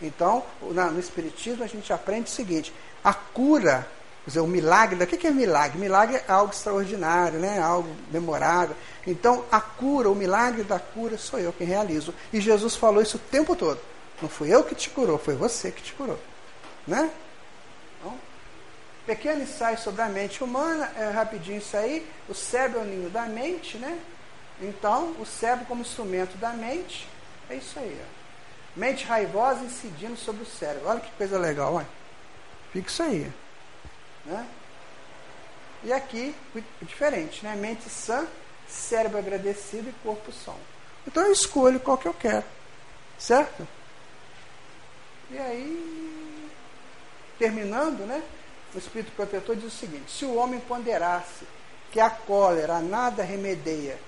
[0.00, 2.72] Então, no Espiritismo, a gente aprende o seguinte:
[3.04, 3.86] a cura,
[4.26, 5.78] dizer, o milagre, o que é milagre?
[5.78, 7.60] Milagre é algo extraordinário, né?
[7.60, 8.76] algo memorável.
[9.06, 12.12] Então, a cura, o milagre da cura, sou eu quem realizo.
[12.32, 13.80] E Jesus falou isso o tempo todo.
[14.20, 16.18] Não fui eu que te curou, foi você que te curou.
[16.86, 17.10] Né?
[19.06, 22.04] Pequeno ensaio sobre a mente humana, é rapidinho isso aí.
[22.28, 23.96] O cérebro é o ninho da mente, né?
[24.60, 27.08] Então, o cérebro como instrumento da mente,
[27.48, 27.96] é isso aí.
[28.02, 28.16] Ó.
[28.74, 30.88] Mente raivosa incidindo sobre o cérebro.
[30.88, 31.86] Olha que coisa legal, olha.
[32.72, 33.32] Fica isso aí.
[34.26, 34.46] Né?
[35.84, 36.34] E aqui,
[36.82, 37.54] diferente, né?
[37.54, 38.26] Mente sã,
[38.68, 40.56] cérebro agradecido e corpo são.
[41.06, 42.44] Então eu escolho qual que eu quero.
[43.18, 43.66] Certo?
[45.30, 46.50] E aí,
[47.38, 48.22] terminando, né?
[48.74, 51.46] o Espírito Protetor diz o seguinte: se o homem ponderasse
[51.90, 53.98] que a cólera nada remedeia,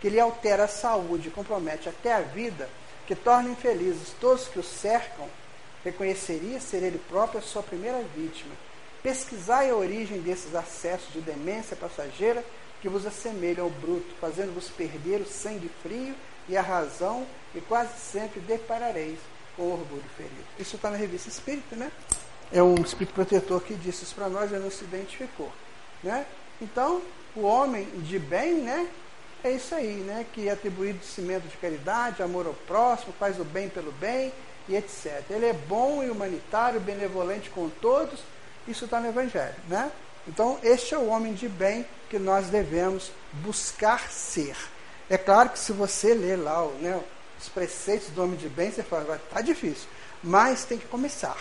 [0.00, 2.68] que lhe altera a saúde, compromete até a vida,
[3.06, 5.28] que torna infelizes todos que o cercam,
[5.82, 8.54] reconheceria ser ele próprio a sua primeira vítima.
[9.08, 12.44] Pesquisai a origem desses acessos de demência passageira
[12.82, 16.14] que vos assemelham ao bruto, fazendo-vos perder o sangue frio
[16.46, 19.18] e a razão, e quase sempre deparareis
[19.56, 20.44] com o orgulho ferido.
[20.58, 21.90] Isso está na revista Espírita, né?
[22.52, 25.50] é um espírito protetor que disse isso para nós e não se identificou.
[26.02, 26.26] Né?
[26.60, 27.00] Então,
[27.34, 28.90] o homem de bem, né,
[29.42, 33.44] é isso aí, né, que é atribuído cimento de caridade, amor ao próximo, faz o
[33.44, 34.34] bem pelo bem
[34.68, 35.24] e etc.
[35.30, 38.20] Ele é bom e humanitário, benevolente com todos,
[38.68, 39.54] isso está no Evangelho.
[39.68, 39.90] Né?
[40.26, 44.56] Então, este é o homem de bem que nós devemos buscar ser.
[45.08, 47.00] É claro que se você ler lá né,
[47.40, 49.88] os preceitos do homem de bem, você fala, está difícil,
[50.22, 51.38] mas tem que começar.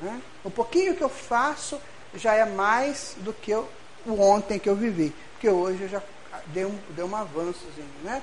[0.00, 0.20] Né?
[0.42, 1.80] O pouquinho que eu faço
[2.14, 3.68] já é mais do que eu,
[4.06, 5.14] o ontem que eu vivi.
[5.32, 6.02] Porque hoje eu já
[6.46, 7.88] dei um, dei um avançozinho.
[8.02, 8.22] Né?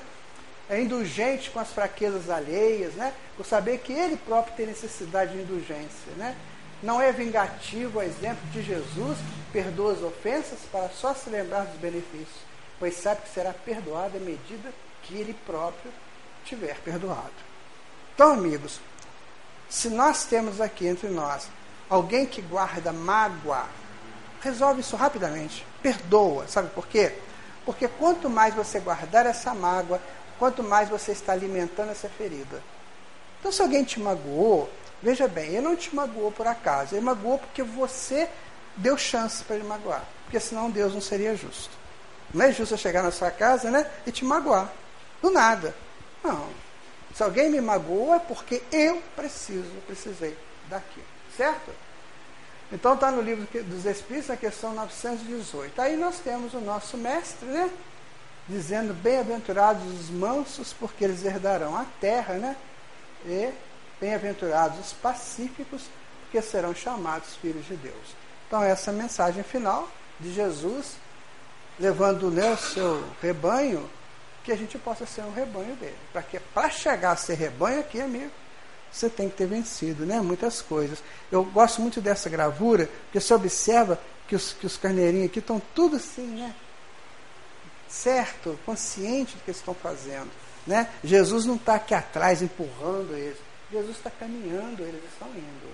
[0.69, 3.13] É indulgente com as fraquezas alheias, né?
[3.35, 6.11] por saber que ele próprio tem necessidade de indulgência.
[6.17, 6.35] Né?
[6.81, 9.17] Não é vingativo, a exemplo de Jesus,
[9.51, 12.45] perdoa as ofensas para só se lembrar dos benefícios,
[12.79, 14.71] pois sabe que será perdoado à medida
[15.03, 15.91] que ele próprio
[16.45, 17.31] tiver perdoado.
[18.13, 18.79] Então, amigos,
[19.69, 21.49] Se nós temos aqui entre nós
[21.89, 23.65] alguém que guarda mágoa,
[24.41, 25.65] resolve isso rapidamente.
[25.81, 26.47] Perdoa.
[26.47, 27.13] Sabe por quê?
[27.65, 30.01] Porque quanto mais você guardar essa mágoa,
[30.39, 32.63] quanto mais você está alimentando essa ferida.
[33.39, 34.69] Então, se alguém te magoou,
[35.01, 38.29] veja bem, ele não te magoou por acaso, ele magoou porque você
[38.75, 40.03] deu chance para ele magoar.
[40.23, 41.71] Porque senão Deus não seria justo.
[42.33, 44.71] Não é justo eu chegar na sua casa né, e te magoar.
[45.21, 45.73] Do nada.
[46.23, 46.47] Não.
[47.15, 50.37] Se alguém me magoou é porque eu preciso, precisei
[50.69, 51.05] daquilo.
[51.35, 51.71] Certo?
[52.71, 55.81] Então está no livro dos Espíritos, na questão 918.
[55.81, 57.69] Aí nós temos o nosso mestre, né?
[58.47, 62.55] Dizendo, bem-aventurados os mansos, porque eles herdarão a terra, né?
[63.25, 63.51] E
[63.99, 65.83] bem-aventurados os pacíficos,
[66.21, 68.15] porque serão chamados filhos de Deus.
[68.47, 69.87] Então essa mensagem final
[70.19, 70.97] de Jesus,
[71.79, 73.89] levando né, o seu rebanho,
[74.43, 75.97] que a gente possa ser um rebanho dele.
[76.13, 78.31] Para que para chegar a ser rebanho aqui, amigo,
[78.91, 80.21] você tem que ter vencido, né?
[80.21, 81.03] Muitas coisas.
[81.29, 85.61] Eu gosto muito dessa gravura, porque você observa que os, que os carneirinhos aqui estão
[85.75, 86.55] tudo assim, né?
[87.89, 90.29] Certo, consciente do que eles estão fazendo.
[90.65, 90.89] Né?
[91.03, 93.37] Jesus não está aqui atrás empurrando eles.
[93.71, 95.73] Jesus está caminhando, eles estão indo.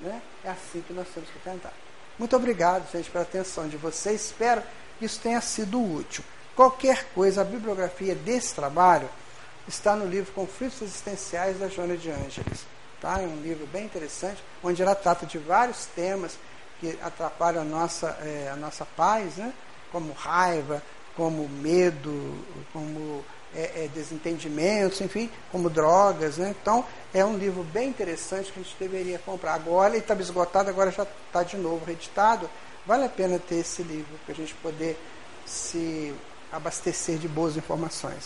[0.00, 0.20] Né?
[0.44, 1.72] É assim que nós temos que cantar.
[2.18, 4.26] Muito obrigado, gente, pela atenção de vocês.
[4.26, 4.62] Espero
[4.98, 6.24] que isso tenha sido útil.
[6.54, 9.08] Qualquer coisa, a bibliografia desse trabalho
[9.68, 12.64] está no livro Conflitos Existenciais da Joana de Ângeles.
[13.00, 13.20] Tá?
[13.20, 16.38] É um livro bem interessante, onde ela trata de vários temas
[16.80, 19.52] que atrapalham a nossa, é, a nossa paz, né?
[19.92, 20.82] como raiva,
[21.14, 23.24] como medo, como
[23.56, 26.38] é, desentendimentos, enfim, como drogas.
[26.38, 26.54] Né?
[26.60, 26.84] Então,
[27.14, 29.54] é um livro bem interessante que a gente deveria comprar.
[29.54, 32.48] Agora ele estava esgotado, agora já está de novo reeditado.
[32.86, 34.98] Vale a pena ter esse livro para a gente poder
[35.44, 36.14] se
[36.52, 38.24] abastecer de boas informações.